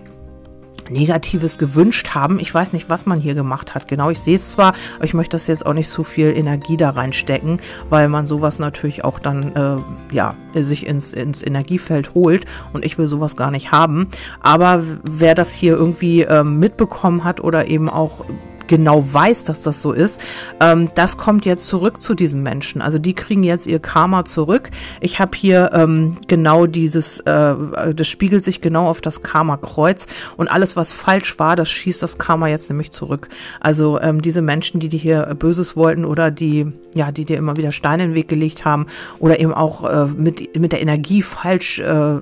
Negatives 0.90 1.58
gewünscht 1.58 2.14
haben. 2.14 2.38
Ich 2.40 2.52
weiß 2.52 2.72
nicht, 2.72 2.88
was 2.88 3.06
man 3.06 3.20
hier 3.20 3.34
gemacht 3.34 3.74
hat. 3.74 3.88
Genau, 3.88 4.10
ich 4.10 4.20
sehe 4.20 4.36
es 4.36 4.50
zwar, 4.50 4.74
aber 4.96 5.04
ich 5.04 5.14
möchte 5.14 5.34
das 5.36 5.46
jetzt 5.46 5.66
auch 5.66 5.72
nicht 5.72 5.88
so 5.88 6.02
viel 6.02 6.36
Energie 6.36 6.76
da 6.76 6.90
reinstecken, 6.90 7.60
weil 7.90 8.08
man 8.08 8.26
sowas 8.26 8.58
natürlich 8.58 9.04
auch 9.04 9.18
dann, 9.18 9.54
äh, 9.54 10.14
ja, 10.14 10.34
sich 10.54 10.86
ins, 10.86 11.12
ins 11.12 11.42
Energiefeld 11.42 12.14
holt 12.14 12.44
und 12.72 12.84
ich 12.84 12.98
will 12.98 13.08
sowas 13.08 13.36
gar 13.36 13.50
nicht 13.50 13.72
haben. 13.72 14.08
Aber 14.40 14.82
wer 15.02 15.34
das 15.34 15.52
hier 15.52 15.74
irgendwie 15.74 16.22
äh, 16.22 16.44
mitbekommen 16.44 17.24
hat 17.24 17.40
oder 17.40 17.68
eben 17.68 17.88
auch 17.88 18.24
genau 18.66 19.04
weiß, 19.12 19.44
dass 19.44 19.62
das 19.62 19.80
so 19.80 19.92
ist, 19.92 20.20
ähm, 20.60 20.90
das 20.94 21.16
kommt 21.16 21.44
jetzt 21.44 21.66
zurück 21.66 22.02
zu 22.02 22.14
diesen 22.14 22.42
Menschen. 22.42 22.82
Also 22.82 22.98
die 22.98 23.14
kriegen 23.14 23.42
jetzt 23.42 23.66
ihr 23.66 23.78
Karma 23.78 24.24
zurück. 24.24 24.70
Ich 25.00 25.18
habe 25.18 25.36
hier 25.36 25.70
ähm, 25.72 26.16
genau 26.28 26.66
dieses, 26.66 27.20
äh, 27.20 27.54
das 27.94 28.08
spiegelt 28.08 28.44
sich 28.44 28.60
genau 28.60 28.88
auf 28.88 29.00
das 29.00 29.22
Karma-Kreuz 29.22 30.06
und 30.36 30.48
alles, 30.48 30.76
was 30.76 30.92
falsch 30.92 31.38
war, 31.38 31.56
das 31.56 31.70
schießt 31.70 32.02
das 32.02 32.18
Karma 32.18 32.48
jetzt 32.48 32.68
nämlich 32.70 32.90
zurück. 32.90 33.28
Also 33.60 34.00
ähm, 34.00 34.22
diese 34.22 34.42
Menschen, 34.42 34.80
die 34.80 34.88
dir 34.88 35.00
hier 35.00 35.34
Böses 35.38 35.76
wollten 35.76 36.04
oder 36.04 36.30
die, 36.30 36.66
ja, 36.94 37.12
die 37.12 37.24
dir 37.24 37.36
immer 37.36 37.56
wieder 37.56 37.72
Steine 37.72 38.04
in 38.04 38.10
den 38.10 38.16
Weg 38.16 38.28
gelegt 38.28 38.64
haben 38.64 38.86
oder 39.18 39.40
eben 39.40 39.52
auch 39.52 39.88
äh, 39.88 40.06
mit, 40.06 40.58
mit 40.58 40.72
der 40.72 40.80
Energie 40.80 41.22
falsch 41.22 41.78
äh, 41.78 42.20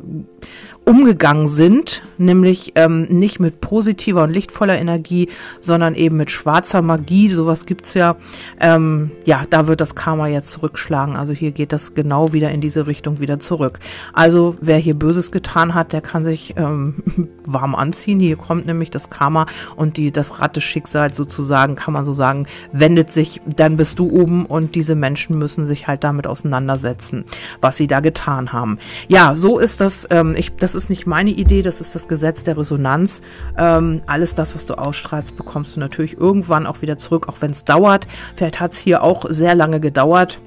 umgegangen 0.84 1.48
sind, 1.48 2.02
nämlich 2.18 2.72
ähm, 2.74 3.04
nicht 3.04 3.40
mit 3.40 3.60
positiver 3.60 4.24
und 4.24 4.30
lichtvoller 4.30 4.78
Energie, 4.78 5.28
sondern 5.58 5.94
eben 5.94 6.16
mit 6.16 6.30
schwarzer 6.30 6.82
Magie, 6.82 7.28
sowas 7.28 7.64
gibt's 7.64 7.94
ja. 7.94 8.16
Ähm, 8.60 9.10
ja, 9.24 9.44
da 9.48 9.66
wird 9.66 9.80
das 9.80 9.94
Karma 9.94 10.28
jetzt 10.28 10.50
zurückschlagen. 10.50 11.16
Also 11.16 11.32
hier 11.32 11.52
geht 11.52 11.72
das 11.72 11.94
genau 11.94 12.32
wieder 12.32 12.50
in 12.50 12.60
diese 12.60 12.86
Richtung 12.86 13.20
wieder 13.20 13.40
zurück. 13.40 13.78
Also 14.12 14.56
wer 14.60 14.76
hier 14.76 14.94
Böses 14.94 15.32
getan 15.32 15.74
hat, 15.74 15.92
der 15.92 16.02
kann 16.02 16.24
sich 16.24 16.54
ähm, 16.56 17.02
warm 17.46 17.74
anziehen. 17.74 18.20
Hier 18.20 18.36
kommt 18.36 18.66
nämlich 18.66 18.90
das 18.90 19.08
Karma 19.08 19.46
und 19.76 19.96
die, 19.96 20.12
das 20.12 20.34
Schicksals 20.58 21.16
sozusagen, 21.16 21.76
kann 21.76 21.94
man 21.94 22.04
so 22.04 22.12
sagen, 22.12 22.46
wendet 22.72 23.10
sich, 23.10 23.40
dann 23.46 23.76
bist 23.76 23.98
du 23.98 24.10
oben 24.10 24.46
und 24.46 24.74
diese 24.74 24.94
Menschen 24.94 25.38
müssen 25.38 25.66
sich 25.66 25.86
halt 25.86 26.04
damit 26.04 26.26
auseinandersetzen, 26.26 27.24
was 27.60 27.76
sie 27.76 27.86
da 27.86 28.00
getan 28.00 28.52
haben. 28.52 28.78
Ja, 29.08 29.34
so 29.34 29.58
ist 29.58 29.80
das, 29.80 30.06
ähm, 30.10 30.34
ich, 30.36 30.54
das 30.56 30.73
ist 30.74 30.90
nicht 30.90 31.06
meine 31.06 31.30
Idee, 31.30 31.62
das 31.62 31.80
ist 31.80 31.94
das 31.94 32.08
Gesetz 32.08 32.42
der 32.42 32.56
Resonanz. 32.56 33.22
Ähm, 33.56 34.02
alles 34.06 34.34
das, 34.34 34.54
was 34.54 34.66
du 34.66 34.78
ausstrahlst, 34.78 35.36
bekommst 35.36 35.76
du 35.76 35.80
natürlich 35.80 36.18
irgendwann 36.18 36.66
auch 36.66 36.82
wieder 36.82 36.98
zurück, 36.98 37.28
auch 37.28 37.36
wenn 37.40 37.50
es 37.50 37.64
dauert. 37.64 38.06
Vielleicht 38.36 38.60
hat 38.60 38.72
es 38.72 38.78
hier 38.78 39.02
auch 39.02 39.24
sehr 39.28 39.54
lange 39.54 39.80
gedauert. 39.80 40.38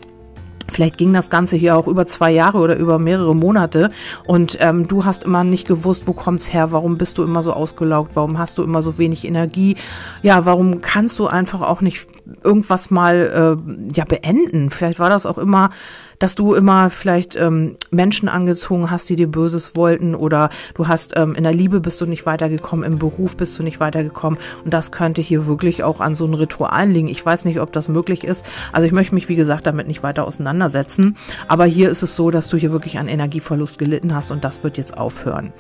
Vielleicht 0.70 0.98
ging 0.98 1.14
das 1.14 1.30
Ganze 1.30 1.56
hier 1.56 1.78
auch 1.78 1.88
über 1.88 2.06
zwei 2.06 2.32
Jahre 2.32 2.58
oder 2.58 2.76
über 2.76 3.00
mehrere 3.00 3.36
Monate 3.36 3.92
und 4.26 4.58
ähm, 4.60 4.88
du 4.88 5.06
hast 5.06 5.24
immer 5.24 5.44
nicht 5.44 5.68
gewusst, 5.68 6.08
wo 6.08 6.14
kommt's 6.14 6.52
her, 6.52 6.72
warum 6.72 6.98
bist 6.98 7.18
du 7.18 7.24
immer 7.24 7.42
so 7.42 7.54
ausgelaugt, 7.54 8.12
warum 8.16 8.38
hast 8.38 8.58
du 8.58 8.64
immer 8.64 8.82
so 8.82 8.98
wenig 8.98 9.26
Energie, 9.26 9.78
ja, 10.24 10.46
warum 10.46 10.82
kannst 10.82 11.18
du 11.20 11.28
einfach 11.28 11.62
auch 11.62 11.82
nicht 11.82 12.08
irgendwas 12.44 12.92
mal 12.92 13.58
äh, 13.58 13.94
ja 13.96 14.04
beenden? 14.04 14.70
Vielleicht 14.70 15.00
war 15.00 15.10
das 15.10 15.26
auch 15.26 15.38
immer 15.38 15.70
dass 16.20 16.36
du 16.36 16.54
immer 16.54 16.90
vielleicht 16.90 17.36
ähm, 17.36 17.76
Menschen 17.92 18.30
angezogen 18.30 18.90
hast, 18.90 19.10
die 19.10 19.16
dir 19.16 19.28
Böses 19.28 19.76
wollten 19.76 20.16
oder 20.16 20.50
du 20.74 20.88
hast 20.88 21.14
ähm, 21.16 21.36
in 21.36 21.44
der 21.44 21.54
Liebe 21.54 21.80
bist 21.80 22.02
du 22.02 22.06
nicht 22.06 22.26
weitergekommen, 22.26 22.86
im 22.86 23.00
Beruf 23.00 23.38
bist 23.38 23.58
du 23.60 23.64
nicht 23.64 23.80
weitergekommen 23.80 24.40
und 24.64 24.74
das 24.74 24.92
könnte 24.92 25.22
hier 25.22 25.48
wirklich 25.48 25.84
auch 25.84 26.02
an 26.02 26.16
so 26.16 26.26
einem 26.26 26.36
Ritual 26.36 26.90
liegen. 26.90 27.08
Ich 27.08 27.26
weiß 27.26 27.46
nicht, 27.46 27.60
ob 27.60 27.72
das 27.72 27.88
möglich 27.88 28.24
ist. 28.24 28.46
Also 28.72 28.86
ich 28.86 28.92
möchte 28.92 29.16
mich, 29.16 29.30
wie 29.30 29.36
gesagt, 29.36 29.68
damit 29.68 29.88
nicht 29.88 30.04
weiter 30.04 30.26
auseinandersetzen, 30.26 31.16
aber 31.48 31.66
hier 31.66 31.90
ist 31.90 32.04
es 32.04 32.16
so, 32.16 32.32
dass 32.32 32.50
du 32.50 32.58
hier 32.58 32.72
wirklich 32.72 32.98
an 32.98 33.08
Energieverlust 33.08 33.80
gelitten 33.80 34.16
hast 34.16 34.32
und 34.32 34.44
das 34.44 34.64
wird 34.64 34.78
jetzt 34.78 34.98
aufhören. 34.98 35.54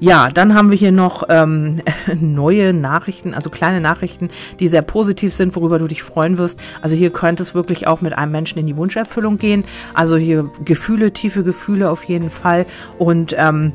Ja, 0.00 0.30
dann 0.30 0.54
haben 0.54 0.70
wir 0.70 0.76
hier 0.76 0.92
noch 0.92 1.24
ähm, 1.28 1.82
neue 2.20 2.72
Nachrichten, 2.72 3.34
also 3.34 3.50
kleine 3.50 3.80
Nachrichten, 3.80 4.30
die 4.58 4.68
sehr 4.68 4.82
positiv 4.82 5.34
sind, 5.34 5.54
worüber 5.56 5.78
du 5.78 5.86
dich 5.86 6.02
freuen 6.02 6.38
wirst. 6.38 6.58
Also 6.82 6.96
hier 6.96 7.10
könnte 7.10 7.42
es 7.42 7.54
wirklich 7.54 7.86
auch 7.86 8.00
mit 8.00 8.16
einem 8.16 8.32
Menschen 8.32 8.58
in 8.58 8.66
die 8.66 8.76
Wunscherfüllung 8.76 9.38
gehen. 9.38 9.64
Also 10.00 10.16
hier 10.16 10.50
Gefühle, 10.64 11.12
tiefe 11.12 11.44
Gefühle 11.44 11.90
auf 11.90 12.04
jeden 12.04 12.30
Fall. 12.30 12.64
Und 12.98 13.34
ähm, 13.36 13.74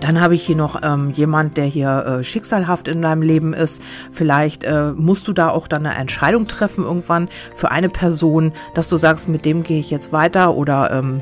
dann 0.00 0.18
habe 0.18 0.34
ich 0.34 0.46
hier 0.46 0.56
noch 0.56 0.80
ähm, 0.82 1.10
jemand, 1.10 1.58
der 1.58 1.66
hier 1.66 2.06
äh, 2.20 2.24
schicksalhaft 2.24 2.88
in 2.88 3.02
deinem 3.02 3.20
Leben 3.20 3.52
ist. 3.52 3.82
Vielleicht 4.10 4.64
äh, 4.64 4.92
musst 4.96 5.28
du 5.28 5.34
da 5.34 5.50
auch 5.50 5.68
dann 5.68 5.84
eine 5.84 5.96
Entscheidung 5.96 6.48
treffen 6.48 6.82
irgendwann 6.82 7.28
für 7.54 7.70
eine 7.70 7.90
Person, 7.90 8.54
dass 8.72 8.88
du 8.88 8.96
sagst, 8.96 9.28
mit 9.28 9.44
dem 9.44 9.64
gehe 9.64 9.80
ich 9.80 9.90
jetzt 9.90 10.12
weiter 10.12 10.54
oder 10.54 10.90
ähm, 10.90 11.20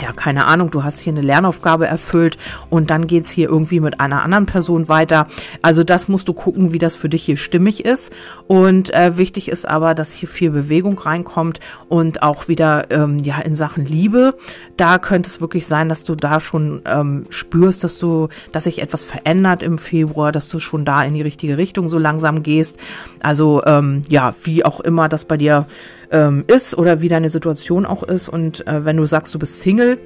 ja, 0.00 0.12
keine 0.12 0.46
Ahnung, 0.46 0.70
du 0.70 0.84
hast 0.84 1.00
hier 1.00 1.12
eine 1.12 1.22
Lernaufgabe 1.22 1.86
erfüllt 1.86 2.38
und 2.70 2.90
dann 2.90 3.06
geht's 3.06 3.30
hier 3.30 3.48
irgendwie 3.48 3.80
mit 3.80 4.00
einer 4.00 4.22
anderen 4.22 4.46
Person 4.46 4.88
weiter. 4.88 5.26
Also 5.62 5.84
das 5.84 6.08
musst 6.08 6.28
du 6.28 6.32
gucken, 6.32 6.72
wie 6.72 6.78
das 6.78 6.96
für 6.96 7.08
dich 7.08 7.24
hier 7.24 7.36
stimmig 7.36 7.84
ist. 7.84 8.12
Und 8.46 8.94
äh, 8.94 9.16
wichtig 9.16 9.48
ist 9.48 9.68
aber, 9.68 9.94
dass 9.94 10.12
hier 10.12 10.28
viel 10.28 10.50
Bewegung 10.50 10.98
reinkommt 10.98 11.60
und 11.88 12.22
auch 12.22 12.48
wieder 12.48 12.90
ähm, 12.90 13.18
ja 13.18 13.38
in 13.40 13.54
Sachen 13.54 13.84
Liebe. 13.84 14.34
Da 14.76 14.98
könnte 14.98 15.28
es 15.28 15.40
wirklich 15.40 15.66
sein, 15.66 15.88
dass 15.88 16.04
du 16.04 16.14
da 16.14 16.40
schon 16.40 16.82
ähm, 16.84 17.26
spürst, 17.30 17.84
dass 17.84 17.98
du, 17.98 18.28
dass 18.52 18.64
sich 18.64 18.80
etwas 18.80 19.04
verändert 19.04 19.62
im 19.62 19.78
Februar, 19.78 20.32
dass 20.32 20.48
du 20.48 20.58
schon 20.58 20.84
da 20.84 21.02
in 21.02 21.14
die 21.14 21.22
richtige 21.22 21.58
Richtung 21.58 21.88
so 21.88 21.98
langsam 21.98 22.42
gehst. 22.42 22.78
Also 23.20 23.62
ähm, 23.66 24.02
ja, 24.08 24.34
wie 24.44 24.64
auch 24.64 24.80
immer 24.80 25.08
das 25.08 25.24
bei 25.24 25.36
dir 25.36 25.66
ähm, 26.10 26.44
ist 26.46 26.76
oder 26.76 27.00
wie 27.00 27.08
deine 27.08 27.30
Situation 27.30 27.86
auch 27.86 28.02
ist. 28.02 28.28
Und 28.28 28.66
äh, 28.66 28.84
wenn 28.84 28.96
du 28.96 29.04
sagst, 29.04 29.34
du 29.34 29.38
bist 29.38 29.60
Single, 29.60 29.98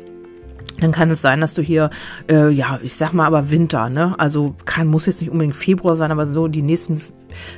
dann 0.81 0.93
kann 0.93 1.11
es 1.11 1.23
sein, 1.23 1.41
dass 1.41 1.55
du 1.55 1.63
hier, 1.63 1.91
äh, 2.31 2.49
ja, 2.51 2.81
ich 2.83 2.97
sag 2.97 3.13
mal 3.13 3.27
aber 3.27 3.51
Winter, 3.51 3.89
ne? 3.89 4.15
Also 4.19 4.55
kann, 4.65 4.89
muss 4.89 5.07
jetzt 5.07 5.21
nicht 5.21 5.31
unbedingt 5.31 5.55
Februar 5.55 5.97
sein, 5.97 6.11
aber 6.11 6.27
so 6.27 6.49
die 6.49 6.63
nächsten 6.63 7.01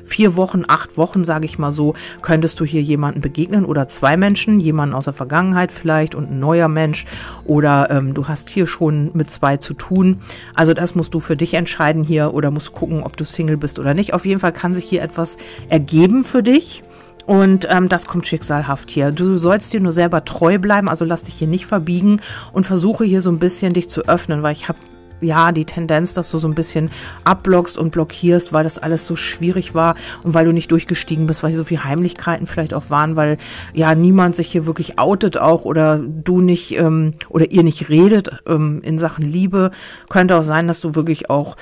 vier 0.04 0.36
Wochen, 0.36 0.64
acht 0.68 0.96
Wochen, 0.96 1.24
sage 1.24 1.46
ich 1.46 1.58
mal 1.58 1.72
so, 1.72 1.94
könntest 2.22 2.60
du 2.60 2.64
hier 2.64 2.82
jemanden 2.82 3.20
begegnen 3.20 3.64
oder 3.64 3.88
zwei 3.88 4.16
Menschen, 4.16 4.60
jemanden 4.60 4.94
aus 4.94 5.04
der 5.06 5.14
Vergangenheit 5.14 5.72
vielleicht 5.72 6.14
und 6.14 6.30
ein 6.30 6.38
neuer 6.38 6.68
Mensch 6.68 7.06
oder 7.44 7.90
ähm, 7.90 8.14
du 8.14 8.28
hast 8.28 8.48
hier 8.48 8.66
schon 8.66 9.10
mit 9.14 9.30
zwei 9.30 9.56
zu 9.56 9.74
tun. 9.74 10.20
Also 10.54 10.74
das 10.74 10.94
musst 10.94 11.14
du 11.14 11.20
für 11.20 11.36
dich 11.36 11.54
entscheiden 11.54 12.04
hier 12.04 12.34
oder 12.34 12.50
musst 12.50 12.72
gucken, 12.72 13.02
ob 13.02 13.16
du 13.16 13.24
Single 13.24 13.56
bist 13.56 13.78
oder 13.78 13.94
nicht. 13.94 14.14
Auf 14.14 14.26
jeden 14.26 14.40
Fall 14.40 14.52
kann 14.52 14.74
sich 14.74 14.84
hier 14.84 15.02
etwas 15.02 15.36
ergeben 15.68 16.24
für 16.24 16.42
dich 16.42 16.82
und 17.26 17.66
ähm, 17.70 17.88
das 17.88 18.06
kommt 18.06 18.26
schicksalhaft 18.26 18.90
hier. 18.90 19.12
Du 19.12 19.36
sollst 19.36 19.72
dir 19.72 19.80
nur 19.80 19.92
selber 19.92 20.24
treu 20.24 20.58
bleiben, 20.58 20.88
also 20.88 21.04
lass 21.04 21.24
dich 21.24 21.34
hier 21.34 21.48
nicht 21.48 21.66
verbiegen 21.66 22.20
und 22.52 22.66
versuche 22.66 23.04
hier 23.04 23.20
so 23.20 23.30
ein 23.30 23.38
bisschen 23.38 23.72
dich 23.72 23.88
zu 23.88 24.06
öffnen, 24.06 24.42
weil 24.42 24.52
ich 24.52 24.68
habe 24.68 24.78
ja, 25.20 25.52
die 25.52 25.64
Tendenz, 25.64 26.14
dass 26.14 26.30
du 26.30 26.38
so 26.38 26.48
ein 26.48 26.54
bisschen 26.54 26.90
abblockst 27.24 27.78
und 27.78 27.90
blockierst, 27.90 28.52
weil 28.52 28.64
das 28.64 28.78
alles 28.78 29.06
so 29.06 29.16
schwierig 29.16 29.74
war 29.74 29.94
und 30.22 30.34
weil 30.34 30.44
du 30.44 30.52
nicht 30.52 30.70
durchgestiegen 30.70 31.26
bist, 31.26 31.42
weil 31.42 31.50
hier 31.50 31.58
so 31.58 31.64
viele 31.64 31.84
Heimlichkeiten 31.84 32.46
vielleicht 32.46 32.74
auch 32.74 32.90
waren, 32.90 33.16
weil 33.16 33.38
ja 33.72 33.94
niemand 33.94 34.36
sich 34.36 34.48
hier 34.48 34.66
wirklich 34.66 34.98
outet 34.98 35.38
auch 35.38 35.64
oder 35.64 35.98
du 35.98 36.40
nicht 36.40 36.76
ähm, 36.76 37.14
oder 37.28 37.50
ihr 37.50 37.62
nicht 37.62 37.88
redet 37.88 38.30
ähm, 38.46 38.80
in 38.82 38.98
Sachen 38.98 39.24
Liebe. 39.24 39.70
Könnte 40.08 40.36
auch 40.36 40.42
sein, 40.42 40.68
dass 40.68 40.80
du 40.80 40.94
wirklich 40.94 41.30
auch 41.30 41.56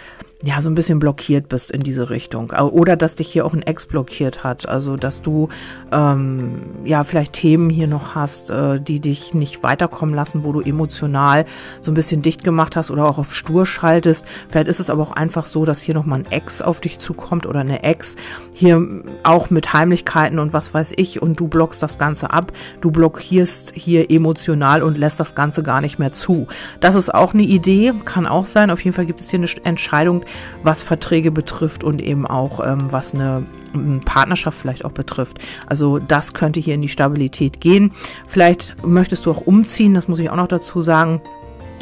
ja, 0.45 0.61
so 0.61 0.69
ein 0.69 0.75
bisschen 0.75 0.99
blockiert 0.99 1.49
bist 1.49 1.71
in 1.71 1.85
diese 1.85 2.11
Richtung. 2.11 2.51
Oder 2.51 2.97
dass 2.97 3.15
dich 3.15 3.29
hier 3.29 3.47
auch 3.47 3.53
ein 3.53 3.63
Ex 3.63 3.87
blockiert 3.87 4.43
hat. 4.43 4.69
Also, 4.69 4.97
dass 4.97 5.23
du 5.23 5.49
ähm, 5.93 6.63
ja 6.85 7.05
vielleicht 7.05 7.35
Themen 7.35 7.71
hier 7.71 7.87
noch 7.87 8.17
hast, 8.17 8.51
äh, 8.51 8.81
die 8.81 8.99
dich 8.99 9.35
nicht 9.35 9.63
weiterkommen 9.63 10.17
lassen, 10.17 10.43
wo 10.43 10.51
du 10.51 10.61
emotional 10.61 11.45
so 11.81 11.93
ein 11.93 11.95
bisschen 11.95 12.23
dicht 12.23 12.43
gemacht 12.43 12.75
hast 12.75 12.91
oder 12.91 13.05
auch 13.05 13.19
auf 13.19 13.33
stur 13.35 13.67
schaltest. 13.67 14.27
Vielleicht 14.49 14.67
ist 14.67 14.81
es 14.81 14.91
aber 14.91 15.03
auch 15.03 15.13
einfach 15.13 15.47
so, 15.47 15.65
dass 15.65 15.81
hier 15.81 15.95
nochmal 15.95 16.21
ein 16.21 16.33
Ex 16.33 16.61
auf 16.61 16.81
dich 16.81 16.99
zukommt 16.99 17.47
oder 17.47 17.61
eine 17.61 17.85
Ex. 17.85 18.17
Hier 18.53 18.85
auch 19.23 19.51
mit 19.51 19.73
Heimlichkeiten 19.73 20.41
und 20.41 20.53
was 20.53 20.75
weiß 20.75 20.93
ich 20.97 21.23
und 21.23 21.39
du 21.39 21.47
blockst 21.47 21.81
das 21.83 21.99
Ganze 21.99 22.33
ab. 22.33 22.53
Du 22.81 22.91
blockierst 22.91 23.75
hier 23.77 24.11
emotional 24.11 24.83
und 24.83 24.99
lässt 24.99 25.21
das 25.21 25.37
Ganze 25.37 25.63
gar 25.63 25.81
nicht 25.81 26.01
mehr 26.01 26.13
zu. 26.13 26.49
Das 26.81 26.97
ist 26.97 27.15
auch 27.15 27.33
eine 27.33 27.45
Idee, 27.45 27.95
kann 28.05 28.27
auch 28.27 28.47
sein. 28.47 28.73
Auf 28.73 28.83
jeden 28.83 28.97
Fall 28.97 29.07
gibt 29.07 29.21
es 29.21 29.31
hier 29.31 29.39
eine 29.39 29.49
Entscheidung, 29.65 30.25
was 30.63 30.83
Verträge 30.83 31.31
betrifft 31.31 31.85
und 31.85 32.03
eben 32.03 32.27
auch 32.27 32.61
ähm, 32.65 32.91
was 32.91 33.15
eine 33.15 33.45
Partnerschaft 34.05 34.59
vielleicht 34.59 34.85
auch 34.85 34.93
betrifft. 34.93 35.39
Also 35.67 35.99
das 35.99 36.35
könnte 36.35 36.61
hier 36.61 36.75
in 36.75 36.83
die 36.83 36.89
Stabilität 36.89 37.61
gehen. 37.61 37.93
Vielleicht 38.27 38.77
möchtest 38.85 39.27
du 39.27 39.31
auch 39.31 39.41
umziehen, 39.41 39.95
das 39.95 40.09
muss 40.09 40.19
ich 40.19 40.31
auch 40.31 40.37
noch 40.37 40.49
dazu 40.49 40.83
sagen. 40.83 41.21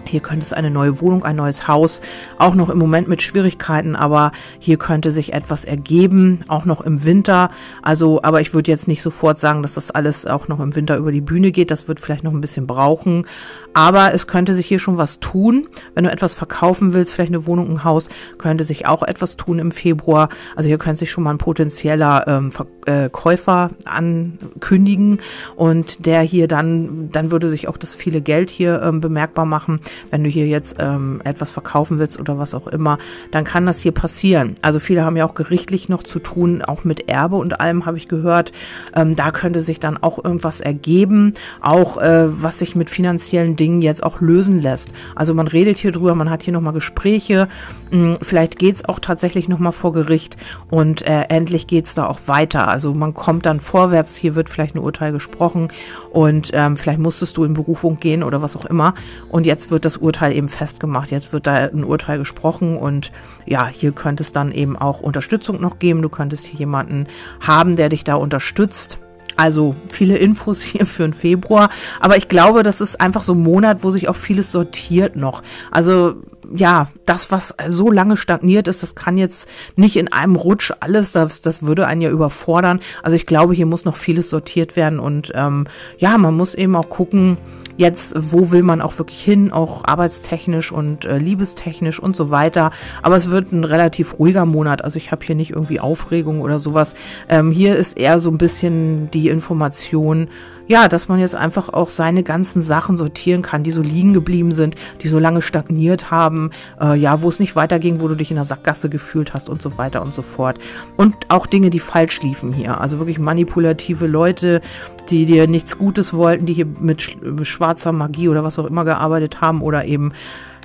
Hier 0.04 0.20
könnte 0.20 0.44
es 0.44 0.52
eine 0.52 0.70
neue 0.70 1.00
Wohnung, 1.00 1.24
ein 1.24 1.36
neues 1.36 1.68
Haus, 1.68 2.00
auch 2.38 2.54
noch 2.54 2.68
im 2.68 2.78
Moment 2.78 3.06
mit 3.06 3.22
Schwierigkeiten, 3.22 3.96
aber 3.96 4.32
hier 4.58 4.78
könnte 4.78 5.10
sich 5.10 5.32
etwas 5.32 5.64
ergeben, 5.64 6.40
auch 6.48 6.64
noch 6.64 6.80
im 6.80 7.04
Winter. 7.04 7.50
Also, 7.82 8.22
aber 8.22 8.40
ich 8.40 8.54
würde 8.54 8.70
jetzt 8.70 8.88
nicht 8.88 9.02
sofort 9.02 9.38
sagen, 9.38 9.62
dass 9.62 9.74
das 9.74 9.90
alles 9.90 10.26
auch 10.26 10.48
noch 10.48 10.60
im 10.60 10.74
Winter 10.74 10.96
über 10.96 11.12
die 11.12 11.20
Bühne 11.20 11.52
geht. 11.52 11.70
Das 11.70 11.86
wird 11.86 12.00
vielleicht 12.00 12.24
noch 12.24 12.32
ein 12.32 12.40
bisschen 12.40 12.66
brauchen. 12.66 13.26
Aber 13.74 14.14
es 14.14 14.26
könnte 14.26 14.54
sich 14.54 14.66
hier 14.66 14.78
schon 14.78 14.96
was 14.96 15.20
tun. 15.20 15.66
Wenn 15.94 16.04
du 16.04 16.10
etwas 16.10 16.34
verkaufen 16.34 16.92
willst, 16.92 17.12
vielleicht 17.12 17.30
eine 17.30 17.46
Wohnung, 17.46 17.70
ein 17.70 17.84
Haus, 17.84 18.08
könnte 18.38 18.64
sich 18.64 18.86
auch 18.86 19.02
etwas 19.02 19.36
tun 19.36 19.58
im 19.58 19.70
Februar. 19.70 20.28
Also 20.56 20.68
hier 20.68 20.78
könnte 20.78 21.00
sich 21.00 21.10
schon 21.10 21.24
mal 21.24 21.30
ein 21.30 21.38
potenzieller 21.38 22.26
ähm, 22.26 22.50
äh, 22.86 23.08
Käufer 23.10 23.70
ankündigen 23.84 25.20
und 25.56 26.06
der 26.06 26.22
hier 26.22 26.48
dann, 26.48 27.10
dann 27.12 27.30
würde 27.30 27.48
sich 27.48 27.68
auch 27.68 27.76
das 27.76 27.94
viele 27.94 28.20
Geld 28.20 28.50
hier 28.50 28.82
ähm, 28.82 29.00
bemerkbar 29.00 29.44
machen 29.44 29.80
wenn 30.10 30.24
du 30.24 30.30
hier 30.30 30.46
jetzt 30.46 30.76
ähm, 30.78 31.20
etwas 31.24 31.50
verkaufen 31.50 31.98
willst 31.98 32.18
oder 32.18 32.38
was 32.38 32.54
auch 32.54 32.66
immer, 32.66 32.98
dann 33.30 33.44
kann 33.44 33.66
das 33.66 33.80
hier 33.80 33.92
passieren. 33.92 34.54
Also 34.62 34.78
viele 34.78 35.04
haben 35.04 35.16
ja 35.16 35.24
auch 35.24 35.34
gerichtlich 35.34 35.88
noch 35.88 36.02
zu 36.02 36.18
tun, 36.18 36.62
auch 36.62 36.84
mit 36.84 37.08
Erbe 37.08 37.36
und 37.36 37.60
allem 37.60 37.86
habe 37.86 37.96
ich 37.96 38.08
gehört. 38.08 38.52
Ähm, 38.94 39.16
da 39.16 39.30
könnte 39.30 39.60
sich 39.60 39.80
dann 39.80 39.96
auch 39.96 40.22
irgendwas 40.22 40.60
ergeben, 40.60 41.34
auch 41.60 41.98
äh, 41.98 42.26
was 42.42 42.58
sich 42.58 42.74
mit 42.74 42.90
finanziellen 42.90 43.56
Dingen 43.60 43.82
jetzt 43.82 44.02
auch 44.02 44.20
lösen 44.20 44.62
lässt. 44.62 44.90
Also 45.14 45.34
man 45.34 45.48
redet 45.48 45.78
hier 45.78 45.92
drüber, 45.92 46.14
man 46.14 46.30
hat 46.30 46.44
hier 46.44 46.52
nochmal 46.52 46.72
Gespräche, 46.72 47.48
hm, 47.90 48.16
vielleicht 48.22 48.58
geht's 48.58 48.88
auch 48.88 49.00
tatsächlich 49.00 49.48
nochmal 49.48 49.72
vor 49.72 49.92
Gericht 49.92 50.36
und 50.70 51.02
äh, 51.02 51.22
endlich 51.28 51.66
geht's 51.66 51.94
da 51.94 52.06
auch 52.06 52.20
weiter. 52.26 52.68
Also 52.68 52.94
man 52.94 53.12
kommt 53.12 53.44
dann 53.44 53.58
vorwärts, 53.58 54.14
hier 54.16 54.36
wird 54.36 54.48
vielleicht 54.48 54.76
ein 54.76 54.80
Urteil 54.80 55.12
gesprochen 55.12 55.68
und 56.10 56.50
ähm, 56.54 56.76
vielleicht 56.76 57.00
musstest 57.00 57.36
du 57.36 57.44
in 57.44 57.54
Berufung 57.54 57.98
gehen 57.98 58.22
oder 58.22 58.40
was 58.40 58.56
auch 58.56 58.64
immer 58.64 58.94
und 59.28 59.46
jetzt 59.46 59.70
wird 59.70 59.80
wird 59.80 59.86
das 59.86 59.96
Urteil 59.96 60.36
eben 60.36 60.48
festgemacht. 60.48 61.10
Jetzt 61.10 61.32
wird 61.32 61.46
da 61.46 61.54
ein 61.54 61.84
Urteil 61.84 62.18
gesprochen 62.18 62.76
und 62.76 63.12
ja, 63.46 63.66
hier 63.66 63.92
könnte 63.92 64.22
es 64.22 64.30
dann 64.30 64.52
eben 64.52 64.76
auch 64.76 65.00
Unterstützung 65.00 65.58
noch 65.58 65.78
geben. 65.78 66.02
Du 66.02 66.10
könntest 66.10 66.44
hier 66.44 66.58
jemanden 66.58 67.06
haben, 67.40 67.76
der 67.76 67.88
dich 67.88 68.04
da 68.04 68.16
unterstützt. 68.16 68.98
Also 69.40 69.74
viele 69.88 70.18
Infos 70.18 70.60
hier 70.62 70.84
für 70.84 71.02
den 71.02 71.14
Februar. 71.14 71.70
Aber 71.98 72.18
ich 72.18 72.28
glaube, 72.28 72.62
das 72.62 72.82
ist 72.82 73.00
einfach 73.00 73.22
so 73.22 73.32
ein 73.32 73.42
Monat, 73.42 73.82
wo 73.82 73.90
sich 73.90 74.06
auch 74.10 74.16
vieles 74.16 74.52
sortiert 74.52 75.16
noch. 75.16 75.42
Also 75.70 76.16
ja, 76.52 76.88
das, 77.06 77.30
was 77.30 77.54
so 77.68 77.90
lange 77.90 78.18
stagniert 78.18 78.68
ist, 78.68 78.82
das 78.82 78.94
kann 78.94 79.16
jetzt 79.16 79.48
nicht 79.76 79.96
in 79.96 80.12
einem 80.12 80.36
Rutsch 80.36 80.72
alles, 80.80 81.12
das, 81.12 81.40
das 81.40 81.62
würde 81.62 81.86
einen 81.86 82.02
ja 82.02 82.10
überfordern. 82.10 82.80
Also 83.02 83.16
ich 83.16 83.24
glaube, 83.24 83.54
hier 83.54 83.64
muss 83.64 83.86
noch 83.86 83.96
vieles 83.96 84.28
sortiert 84.28 84.76
werden 84.76 85.00
und 85.00 85.32
ähm, 85.34 85.66
ja, 85.96 86.18
man 86.18 86.36
muss 86.36 86.54
eben 86.54 86.76
auch 86.76 86.90
gucken, 86.90 87.38
jetzt, 87.80 88.14
wo 88.16 88.50
will 88.50 88.62
man 88.62 88.82
auch 88.82 88.98
wirklich 88.98 89.22
hin, 89.24 89.52
auch 89.52 89.84
arbeitstechnisch 89.84 90.70
und 90.70 91.06
äh, 91.06 91.16
liebestechnisch 91.16 91.98
und 91.98 92.14
so 92.14 92.30
weiter. 92.30 92.72
Aber 93.02 93.16
es 93.16 93.30
wird 93.30 93.52
ein 93.52 93.64
relativ 93.64 94.18
ruhiger 94.18 94.44
Monat. 94.44 94.84
Also 94.84 94.98
ich 94.98 95.10
habe 95.10 95.24
hier 95.24 95.34
nicht 95.34 95.50
irgendwie 95.50 95.80
Aufregung 95.80 96.42
oder 96.42 96.58
sowas. 96.58 96.94
Ähm, 97.28 97.50
hier 97.50 97.76
ist 97.76 97.96
eher 97.96 98.20
so 98.20 98.30
ein 98.30 98.36
bisschen 98.36 99.10
die 99.12 99.28
Information, 99.28 100.28
ja, 100.70 100.86
dass 100.86 101.08
man 101.08 101.18
jetzt 101.18 101.34
einfach 101.34 101.68
auch 101.68 101.88
seine 101.88 102.22
ganzen 102.22 102.62
Sachen 102.62 102.96
sortieren 102.96 103.42
kann, 103.42 103.64
die 103.64 103.72
so 103.72 103.82
liegen 103.82 104.12
geblieben 104.12 104.54
sind, 104.54 104.76
die 105.02 105.08
so 105.08 105.18
lange 105.18 105.42
stagniert 105.42 106.12
haben, 106.12 106.52
äh, 106.80 106.96
ja, 106.96 107.22
wo 107.22 107.28
es 107.28 107.40
nicht 107.40 107.56
weiterging, 107.56 108.00
wo 108.00 108.06
du 108.06 108.14
dich 108.14 108.30
in 108.30 108.36
der 108.36 108.44
Sackgasse 108.44 108.88
gefühlt 108.88 109.34
hast 109.34 109.48
und 109.48 109.60
so 109.60 109.78
weiter 109.78 110.00
und 110.00 110.14
so 110.14 110.22
fort. 110.22 110.60
Und 110.96 111.16
auch 111.28 111.48
Dinge, 111.48 111.70
die 111.70 111.80
falsch 111.80 112.22
liefen 112.22 112.52
hier. 112.52 112.80
Also 112.80 113.00
wirklich 113.00 113.18
manipulative 113.18 114.06
Leute, 114.06 114.60
die 115.08 115.26
dir 115.26 115.48
nichts 115.48 115.76
Gutes 115.76 116.14
wollten, 116.14 116.46
die 116.46 116.54
hier 116.54 116.66
mit 116.66 117.16
schwarzer 117.42 117.90
Magie 117.90 118.28
oder 118.28 118.44
was 118.44 118.56
auch 118.56 118.66
immer 118.66 118.84
gearbeitet 118.84 119.40
haben 119.40 119.62
oder 119.62 119.86
eben 119.86 120.12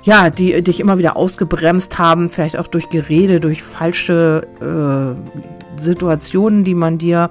ja, 0.04 0.30
die 0.30 0.62
dich 0.62 0.78
immer 0.78 0.98
wieder 0.98 1.16
ausgebremst 1.16 1.98
haben, 1.98 2.28
vielleicht 2.28 2.56
auch 2.56 2.68
durch 2.68 2.90
Gerede, 2.90 3.40
durch 3.40 3.64
falsche 3.64 4.46
äh, 4.60 5.82
Situationen, 5.82 6.62
die 6.62 6.76
man 6.76 6.96
dir 6.98 7.30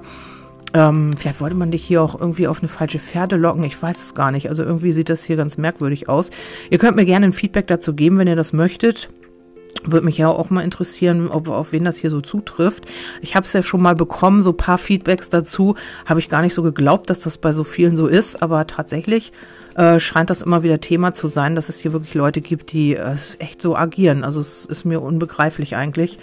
ähm, 0.74 1.14
vielleicht 1.16 1.40
wollte 1.40 1.56
man 1.56 1.70
dich 1.70 1.84
hier 1.84 2.02
auch 2.02 2.18
irgendwie 2.18 2.48
auf 2.48 2.58
eine 2.58 2.68
falsche 2.68 2.98
Pferde 2.98 3.36
locken. 3.36 3.64
Ich 3.64 3.80
weiß 3.80 4.02
es 4.02 4.14
gar 4.14 4.30
nicht. 4.30 4.48
Also 4.48 4.62
irgendwie 4.62 4.92
sieht 4.92 5.08
das 5.08 5.24
hier 5.24 5.36
ganz 5.36 5.56
merkwürdig 5.56 6.08
aus. 6.08 6.30
Ihr 6.70 6.78
könnt 6.78 6.96
mir 6.96 7.06
gerne 7.06 7.26
ein 7.26 7.32
Feedback 7.32 7.66
dazu 7.66 7.94
geben, 7.94 8.18
wenn 8.18 8.28
ihr 8.28 8.36
das 8.36 8.52
möchtet. 8.52 9.08
Würde 9.84 10.06
mich 10.06 10.18
ja 10.18 10.28
auch 10.28 10.50
mal 10.50 10.62
interessieren, 10.62 11.28
ob 11.28 11.48
auf 11.48 11.72
wen 11.72 11.84
das 11.84 11.98
hier 11.98 12.10
so 12.10 12.20
zutrifft. 12.20 12.86
Ich 13.20 13.36
habe 13.36 13.44
es 13.44 13.52
ja 13.52 13.62
schon 13.62 13.82
mal 13.82 13.94
bekommen, 13.94 14.42
so 14.42 14.52
paar 14.52 14.78
Feedbacks 14.78 15.28
dazu. 15.28 15.76
Habe 16.06 16.20
ich 16.20 16.28
gar 16.28 16.42
nicht 16.42 16.54
so 16.54 16.62
geglaubt, 16.62 17.10
dass 17.10 17.20
das 17.20 17.38
bei 17.38 17.52
so 17.52 17.62
vielen 17.62 17.96
so 17.96 18.06
ist, 18.06 18.42
aber 18.42 18.66
tatsächlich 18.66 19.32
äh, 19.76 20.00
scheint 20.00 20.30
das 20.30 20.42
immer 20.42 20.62
wieder 20.62 20.80
Thema 20.80 21.14
zu 21.14 21.28
sein, 21.28 21.54
dass 21.54 21.68
es 21.68 21.78
hier 21.78 21.92
wirklich 21.92 22.14
Leute 22.14 22.40
gibt, 22.40 22.72
die 22.72 22.96
äh, 22.96 23.16
echt 23.38 23.60
so 23.60 23.76
agieren. 23.76 24.24
Also 24.24 24.40
es 24.40 24.64
ist 24.64 24.84
mir 24.84 25.02
unbegreiflich 25.02 25.76
eigentlich. 25.76 26.18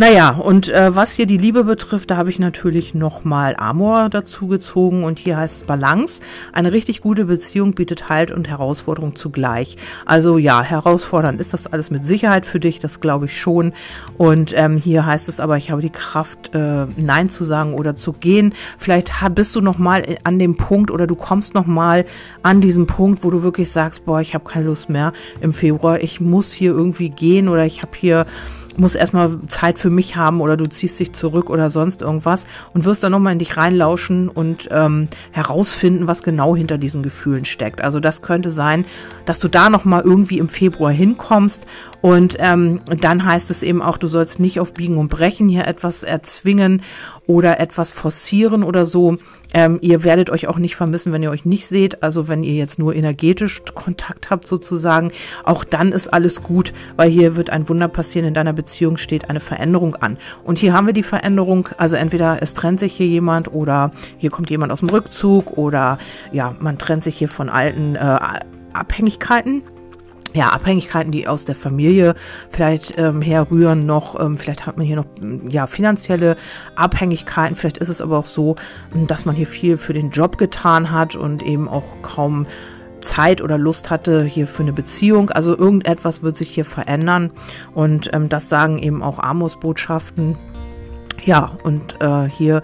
Naja, 0.00 0.30
und 0.30 0.70
äh, 0.70 0.96
was 0.96 1.12
hier 1.12 1.26
die 1.26 1.36
Liebe 1.36 1.62
betrifft, 1.62 2.10
da 2.10 2.16
habe 2.16 2.30
ich 2.30 2.38
natürlich 2.38 2.94
nochmal 2.94 3.54
Amor 3.58 4.08
dazu 4.08 4.46
gezogen 4.46 5.04
und 5.04 5.18
hier 5.18 5.36
heißt 5.36 5.58
es 5.58 5.64
Balance. 5.64 6.22
Eine 6.54 6.72
richtig 6.72 7.02
gute 7.02 7.26
Beziehung 7.26 7.74
bietet 7.74 8.08
Halt 8.08 8.30
und 8.30 8.48
Herausforderung 8.48 9.14
zugleich. 9.14 9.76
Also 10.06 10.38
ja, 10.38 10.62
herausfordernd 10.62 11.38
ist 11.38 11.52
das 11.52 11.66
alles 11.66 11.90
mit 11.90 12.06
Sicherheit 12.06 12.46
für 12.46 12.58
dich, 12.58 12.78
das 12.78 13.02
glaube 13.02 13.26
ich 13.26 13.38
schon. 13.38 13.74
Und 14.16 14.54
ähm, 14.56 14.78
hier 14.78 15.04
heißt 15.04 15.28
es 15.28 15.38
aber, 15.38 15.58
ich 15.58 15.70
habe 15.70 15.82
die 15.82 15.90
Kraft, 15.90 16.54
äh, 16.54 16.86
Nein 16.96 17.28
zu 17.28 17.44
sagen 17.44 17.74
oder 17.74 17.94
zu 17.94 18.14
gehen. 18.14 18.54
Vielleicht 18.78 19.12
bist 19.34 19.54
du 19.54 19.60
nochmal 19.60 20.16
an 20.24 20.38
dem 20.38 20.56
Punkt 20.56 20.90
oder 20.90 21.06
du 21.06 21.14
kommst 21.14 21.52
nochmal 21.52 22.06
an 22.42 22.62
diesen 22.62 22.86
Punkt, 22.86 23.22
wo 23.22 23.28
du 23.30 23.42
wirklich 23.42 23.70
sagst, 23.70 24.06
boah, 24.06 24.22
ich 24.22 24.32
habe 24.32 24.48
keine 24.48 24.64
Lust 24.64 24.88
mehr 24.88 25.12
im 25.42 25.52
Februar, 25.52 26.00
ich 26.00 26.22
muss 26.22 26.52
hier 26.52 26.70
irgendwie 26.70 27.10
gehen 27.10 27.50
oder 27.50 27.66
ich 27.66 27.82
habe 27.82 27.92
hier 27.94 28.24
muss 28.80 28.94
erstmal 28.94 29.38
Zeit 29.48 29.78
für 29.78 29.90
mich 29.90 30.16
haben 30.16 30.40
oder 30.40 30.56
du 30.56 30.66
ziehst 30.66 30.98
dich 30.98 31.12
zurück 31.12 31.50
oder 31.50 31.70
sonst 31.70 32.02
irgendwas 32.02 32.46
und 32.74 32.84
wirst 32.84 33.02
dann 33.04 33.12
nochmal 33.12 33.34
in 33.34 33.38
dich 33.38 33.56
reinlauschen 33.56 34.28
und 34.28 34.68
ähm, 34.70 35.08
herausfinden, 35.30 36.08
was 36.08 36.22
genau 36.22 36.56
hinter 36.56 36.78
diesen 36.78 37.02
Gefühlen 37.02 37.44
steckt. 37.44 37.82
Also 37.82 38.00
das 38.00 38.22
könnte 38.22 38.50
sein, 38.50 38.84
dass 39.26 39.38
du 39.38 39.48
da 39.48 39.70
nochmal 39.70 40.02
irgendwie 40.02 40.38
im 40.38 40.48
Februar 40.48 40.90
hinkommst 40.90 41.66
und 42.00 42.36
ähm, 42.38 42.80
dann 43.00 43.24
heißt 43.24 43.50
es 43.50 43.62
eben 43.62 43.82
auch, 43.82 43.98
du 43.98 44.06
sollst 44.06 44.40
nicht 44.40 44.58
auf 44.58 44.72
Biegen 44.72 44.96
und 44.96 45.08
Brechen 45.08 45.48
hier 45.48 45.66
etwas 45.66 46.02
erzwingen 46.02 46.82
oder 47.30 47.60
etwas 47.60 47.92
forcieren 47.92 48.64
oder 48.64 48.84
so. 48.84 49.16
Ähm, 49.54 49.78
ihr 49.82 50.02
werdet 50.02 50.30
euch 50.30 50.48
auch 50.48 50.58
nicht 50.58 50.74
vermissen, 50.74 51.12
wenn 51.12 51.22
ihr 51.22 51.30
euch 51.30 51.44
nicht 51.44 51.68
seht. 51.68 52.02
Also 52.02 52.26
wenn 52.26 52.42
ihr 52.42 52.54
jetzt 52.54 52.80
nur 52.80 52.92
energetisch 52.92 53.62
Kontakt 53.72 54.30
habt 54.30 54.48
sozusagen, 54.48 55.12
auch 55.44 55.62
dann 55.62 55.92
ist 55.92 56.12
alles 56.12 56.42
gut, 56.42 56.72
weil 56.96 57.08
hier 57.08 57.36
wird 57.36 57.50
ein 57.50 57.68
Wunder 57.68 57.86
passieren. 57.86 58.26
In 58.26 58.34
deiner 58.34 58.52
Beziehung 58.52 58.96
steht 58.96 59.30
eine 59.30 59.38
Veränderung 59.38 59.94
an. 59.94 60.18
Und 60.42 60.58
hier 60.58 60.72
haben 60.72 60.86
wir 60.86 60.92
die 60.92 61.04
Veränderung. 61.04 61.68
Also 61.76 61.94
entweder 61.94 62.42
es 62.42 62.52
trennt 62.52 62.80
sich 62.80 62.94
hier 62.94 63.06
jemand 63.06 63.54
oder 63.54 63.92
hier 64.18 64.30
kommt 64.30 64.50
jemand 64.50 64.72
aus 64.72 64.80
dem 64.80 64.90
Rückzug 64.90 65.56
oder 65.56 65.98
ja, 66.32 66.56
man 66.58 66.78
trennt 66.78 67.04
sich 67.04 67.16
hier 67.16 67.28
von 67.28 67.48
alten 67.48 67.94
äh, 67.94 68.18
Abhängigkeiten 68.72 69.62
ja, 70.32 70.48
Abhängigkeiten, 70.48 71.12
die 71.12 71.26
aus 71.26 71.44
der 71.44 71.54
Familie 71.54 72.14
vielleicht 72.50 72.94
ähm, 72.98 73.22
herrühren 73.22 73.86
noch, 73.86 74.18
ähm, 74.20 74.36
vielleicht 74.36 74.66
hat 74.66 74.76
man 74.76 74.86
hier 74.86 74.96
noch 74.96 75.06
ja 75.48 75.66
finanzielle 75.66 76.36
Abhängigkeiten, 76.76 77.56
vielleicht 77.56 77.78
ist 77.78 77.88
es 77.88 78.00
aber 78.00 78.18
auch 78.18 78.26
so, 78.26 78.56
dass 79.06 79.24
man 79.24 79.34
hier 79.34 79.46
viel 79.46 79.76
für 79.76 79.92
den 79.92 80.10
Job 80.10 80.38
getan 80.38 80.90
hat 80.90 81.16
und 81.16 81.42
eben 81.42 81.68
auch 81.68 82.02
kaum 82.02 82.46
Zeit 83.00 83.40
oder 83.40 83.58
Lust 83.58 83.90
hatte 83.90 84.24
hier 84.24 84.46
für 84.46 84.62
eine 84.62 84.72
Beziehung. 84.72 85.30
Also 85.30 85.56
irgendetwas 85.56 86.22
wird 86.22 86.36
sich 86.36 86.50
hier 86.50 86.66
verändern. 86.66 87.30
Und 87.74 88.10
ähm, 88.12 88.28
das 88.28 88.48
sagen 88.48 88.78
eben 88.78 89.02
auch 89.02 89.18
Amos-Botschaften 89.18 90.36
Ja, 91.24 91.56
und 91.62 91.96
äh, 92.00 92.28
hier 92.28 92.62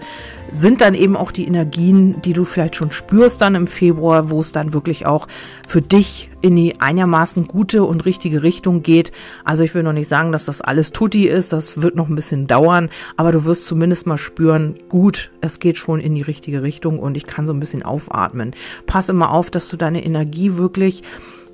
sind 0.51 0.81
dann 0.81 0.93
eben 0.93 1.15
auch 1.15 1.31
die 1.31 1.45
Energien, 1.45 2.21
die 2.21 2.33
du 2.33 2.45
vielleicht 2.45 2.75
schon 2.75 2.91
spürst 2.91 3.41
dann 3.41 3.55
im 3.55 3.67
Februar, 3.67 4.29
wo 4.29 4.39
es 4.39 4.51
dann 4.51 4.73
wirklich 4.73 5.05
auch 5.05 5.27
für 5.67 5.81
dich 5.81 6.29
in 6.41 6.55
die 6.55 6.79
einigermaßen 6.79 7.47
gute 7.47 7.83
und 7.83 8.05
richtige 8.05 8.43
Richtung 8.43 8.81
geht. 8.81 9.11
Also 9.43 9.63
ich 9.63 9.75
will 9.75 9.83
noch 9.83 9.93
nicht 9.93 10.07
sagen, 10.07 10.31
dass 10.31 10.45
das 10.45 10.61
alles 10.61 10.91
tutti 10.91 11.27
ist, 11.27 11.53
das 11.53 11.81
wird 11.81 11.95
noch 11.95 12.07
ein 12.07 12.15
bisschen 12.15 12.47
dauern, 12.47 12.89
aber 13.17 13.31
du 13.31 13.45
wirst 13.45 13.65
zumindest 13.65 14.07
mal 14.07 14.17
spüren, 14.17 14.75
gut, 14.89 15.31
es 15.41 15.59
geht 15.59 15.77
schon 15.77 15.99
in 15.99 16.15
die 16.15 16.21
richtige 16.21 16.61
Richtung 16.61 16.99
und 16.99 17.17
ich 17.17 17.27
kann 17.27 17.45
so 17.45 17.53
ein 17.53 17.59
bisschen 17.59 17.83
aufatmen. 17.83 18.55
Pass 18.85 19.09
immer 19.09 19.31
auf, 19.31 19.49
dass 19.51 19.67
du 19.67 19.77
deine 19.77 20.03
Energie 20.05 20.57
wirklich, 20.57 21.03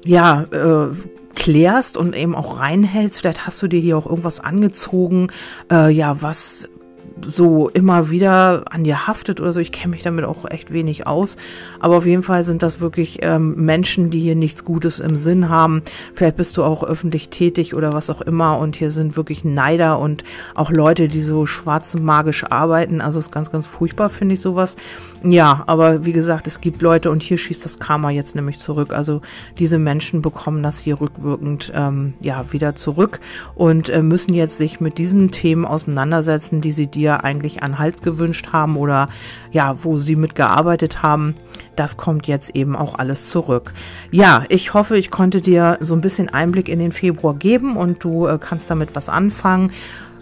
ja, 0.06 0.44
äh, 0.52 0.94
klärst 1.36 1.98
und 1.98 2.16
eben 2.16 2.36
auch 2.36 2.60
reinhältst. 2.60 3.20
Vielleicht 3.20 3.48
hast 3.48 3.62
du 3.62 3.68
dir 3.68 3.80
hier 3.80 3.98
auch 3.98 4.06
irgendwas 4.06 4.40
angezogen, 4.40 5.30
äh, 5.72 5.92
ja, 5.92 6.22
was 6.22 6.70
so 7.28 7.70
immer 7.70 8.10
wieder 8.10 8.66
an 8.72 8.84
dir 8.84 9.08
haftet 9.08 9.42
oder 9.42 9.54
so. 9.54 9.60
Ich 9.60 9.72
kenne 9.72 9.92
mich 9.92 10.04
damit 10.04 10.26
auch 10.26 10.50
echt 10.50 10.72
wenig 10.72 11.08
aus. 11.08 11.38
Aber 11.80 11.98
auf 11.98 12.06
jeden 12.06 12.24
Fall 12.24 12.44
sind 12.44 12.64
das 12.64 12.80
wirklich 12.80 13.20
ähm, 13.22 13.56
Menschen, 13.56 14.10
die 14.10 14.20
hier 14.20 14.36
nichts 14.36 14.66
Gutes 14.66 15.00
im 15.00 15.16
Sinn 15.16 15.50
haben. 15.50 15.82
Vielleicht 16.14 16.38
bist 16.38 16.58
du 16.58 16.64
auch 16.64 16.84
öffentlich 16.84 17.30
tätig 17.30 17.74
oder 17.74 17.94
was 17.94 18.10
auch 18.10 18.22
immer. 18.22 18.58
Und 18.58 18.76
hier 18.76 18.92
sind 18.92 19.18
wirklich 19.18 19.44
Neider 19.44 20.00
und 20.00 20.24
auch 20.56 20.72
Leute, 20.72 21.08
die 21.08 21.22
so 21.22 21.46
schwarz 21.46 21.96
magisch 21.96 22.44
arbeiten. 22.50 23.02
Also 23.02 23.20
ist 23.20 23.32
ganz, 23.32 23.52
ganz 23.52 23.66
furchtbar, 23.66 24.10
finde 24.10 24.36
ich 24.36 24.42
sowas. 24.42 24.76
Ja, 25.26 25.64
aber 25.68 26.06
wie 26.06 26.12
gesagt, 26.12 26.48
es 26.48 26.60
gibt 26.60 26.82
Leute 26.82 27.10
und 27.10 27.24
hier 27.24 27.38
schießt 27.38 27.64
das 27.64 27.80
Karma 27.80 28.10
jetzt 28.10 28.36
nämlich 28.36 28.60
zurück. 28.60 28.92
Also 28.92 29.22
diese 29.58 29.80
Menschen 29.80 30.22
bekommen 30.22 30.62
das 30.64 30.80
hier 30.80 31.00
rückwirkend 31.00 31.72
ähm, 31.74 32.14
ja 32.20 32.52
wieder 32.52 32.76
zurück 32.76 33.22
und 33.56 33.88
äh, 33.88 34.02
müssen 34.02 34.34
jetzt 34.34 34.58
sich 34.58 34.82
mit 34.82 34.98
diesen 34.98 35.32
Themen 35.32 35.64
auseinandersetzen, 35.64 36.60
die 36.60 36.74
sie 36.74 36.88
dir 36.88 37.24
eigentlich 37.24 37.64
an 37.64 37.80
Hals 37.80 38.02
gewünscht 38.02 38.50
haben 38.52 38.76
oder 38.76 39.08
ja, 39.54 39.82
wo 39.84 39.98
sie 39.98 40.18
mitgearbeitet 40.18 41.04
haben. 41.04 41.36
Das 41.78 41.96
kommt 41.96 42.28
jetzt 42.28 42.54
eben 42.54 42.76
auch 42.76 43.00
alles 43.00 43.30
zurück. 43.30 43.74
Ja, 44.12 44.44
ich 44.50 44.74
hoffe, 44.74 44.98
ich 44.98 45.10
konnte 45.10 45.40
dir 45.40 45.78
so 45.80 45.96
ein 45.96 46.02
bisschen 46.02 46.30
Einblick 46.30 46.68
in 46.68 46.80
den 46.80 46.92
Februar 46.92 47.34
geben 47.34 47.78
und 47.78 48.04
du 48.04 48.28
äh, 48.28 48.38
kannst 48.40 48.70
damit 48.70 48.94
was 48.94 49.08
anfangen 49.08 49.72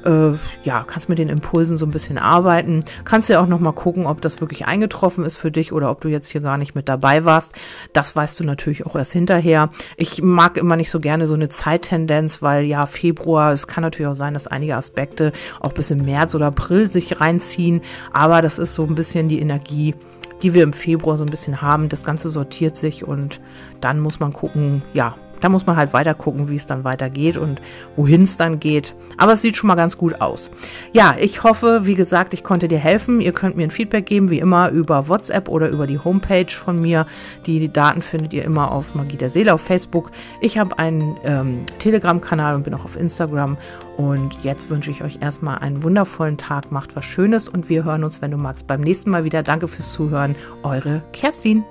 äh, 0.06 0.32
ja, 0.64 0.84
kannst 0.86 1.10
mit 1.10 1.18
den 1.18 1.30
Impulsen 1.30 1.78
so 1.78 1.86
ein 1.86 1.92
bisschen 1.92 2.18
arbeiten. 2.18 2.82
Kannst 3.04 3.30
ja 3.30 3.40
auch 3.42 3.48
noch 3.48 3.60
mal 3.60 3.72
gucken, 3.72 4.06
ob 4.06 4.22
das 4.22 4.42
wirklich 4.42 4.66
eingetroffen 4.66 5.26
ist 5.26 5.38
für 5.38 5.52
dich 5.52 5.74
oder 5.74 5.90
ob 5.92 6.02
du 6.02 6.08
jetzt 6.08 6.28
hier 6.28 6.42
gar 6.42 6.58
nicht 6.58 6.76
mit 6.76 6.90
dabei 6.90 7.26
warst. 7.26 7.54
Das 7.94 8.16
weißt 8.16 8.40
du 8.40 8.44
natürlich 8.44 8.86
auch 8.86 8.96
erst 8.96 9.14
hinterher. 9.14 9.70
Ich 9.98 10.22
mag 10.22 10.58
immer 10.58 10.76
nicht 10.76 10.92
so 10.92 11.00
gerne 11.00 11.28
so 11.28 11.34
eine 11.34 11.50
Zeittendenz, 11.50 12.42
weil 12.42 12.66
ja, 12.66 12.86
Februar, 12.86 13.52
es 13.52 13.68
kann 13.68 13.82
natürlich 13.84 14.08
auch 14.08 14.16
sein, 14.16 14.34
dass 14.34 14.48
einige 14.48 14.76
Aspekte 14.76 15.32
auch 15.60 15.74
bis 15.74 15.92
im 15.92 16.06
März 16.06 16.36
oder 16.36 16.48
April 16.48 16.88
sich 16.88 17.20
reinziehen. 17.22 17.82
Aber 18.14 18.42
das 18.42 18.60
ist 18.60 18.74
so 18.74 18.86
ein 18.86 18.96
bisschen 18.96 19.28
die 19.30 19.40
Energie, 19.40 19.96
die 20.42 20.54
wir 20.54 20.64
im 20.64 20.74
Februar 20.74 21.18
so 21.18 21.24
ein 21.24 21.30
bisschen 21.30 21.62
haben. 21.62 21.90
Das 21.90 22.04
Ganze 22.04 22.30
sortiert 22.30 22.76
sich 22.76 23.08
und 23.08 23.42
dann 23.80 24.00
muss 24.00 24.20
man 24.20 24.34
gucken, 24.34 24.84
ja, 24.94 25.16
da 25.42 25.50
muss 25.50 25.66
man 25.66 25.76
halt 25.76 25.94
weiter 25.94 26.14
gucken, 26.14 26.48
wie 26.50 26.56
es 26.56 26.66
dann 26.66 26.84
weitergeht 26.84 27.38
und 27.38 27.62
wohin 27.96 28.22
es 28.22 28.38
dann 28.38 28.60
geht. 28.60 28.96
Aber 29.18 29.34
es 29.34 29.42
sieht 29.42 29.58
schon 29.58 29.68
mal 29.68 29.76
ganz 29.76 29.98
gut 29.98 30.22
aus. 30.22 30.52
Ja, 30.94 31.16
ich 31.20 31.44
hoffe, 31.44 31.82
wie 31.84 31.96
gesagt, 31.96 32.34
ich 32.34 32.44
konnte 32.44 32.68
dir 32.68 32.80
helfen. 32.80 33.22
Ihr 33.22 33.34
könnt 33.34 33.58
mir 33.58 33.64
ein 33.64 33.72
Feedback 33.72 34.06
geben, 34.06 34.30
wie 34.30 34.40
immer 34.40 34.70
über 34.70 35.08
WhatsApp 35.08 35.50
oder 35.50 35.70
über 35.70 35.88
die 35.88 36.00
Homepage 36.00 36.50
von 36.50 36.80
mir. 36.80 37.06
Die 37.46 37.72
Daten 37.72 38.02
findet 38.02 38.34
ihr 38.34 38.44
immer 38.44 38.72
auf 38.72 38.96
Magie 38.96 39.18
der 39.18 39.30
Seele 39.30 39.54
auf 39.54 39.62
Facebook. 39.62 40.12
Ich 40.40 40.58
habe 40.58 40.78
einen 40.80 41.18
ähm, 41.24 41.66
Telegram-Kanal 41.80 42.56
und 42.56 42.64
bin 42.64 42.74
auch 42.74 42.86
auf 42.86 42.96
Instagram. 42.96 43.58
Und 43.98 44.44
jetzt 44.44 44.70
wünsche 44.70 44.90
ich 44.92 45.04
euch 45.04 45.20
erstmal 45.22 45.60
einen 45.60 45.84
wundervollen 45.84 46.38
Tag. 46.38 46.72
Macht 46.72 46.96
was 46.96 47.06
Schönes 47.06 47.50
und 47.50 47.70
wir 47.70 47.84
hören 47.84 48.04
uns, 48.04 48.22
wenn 48.22 48.32
du 48.32 48.38
magst, 48.38 48.68
beim 48.68 48.82
nächsten 48.82 49.10
Mal 49.10 49.24
wieder. 49.24 49.44
Danke 49.44 49.68
fürs 49.68 49.94
Zuhören. 49.94 50.36
Eure 50.64 51.04
Kerstin. 51.12 51.64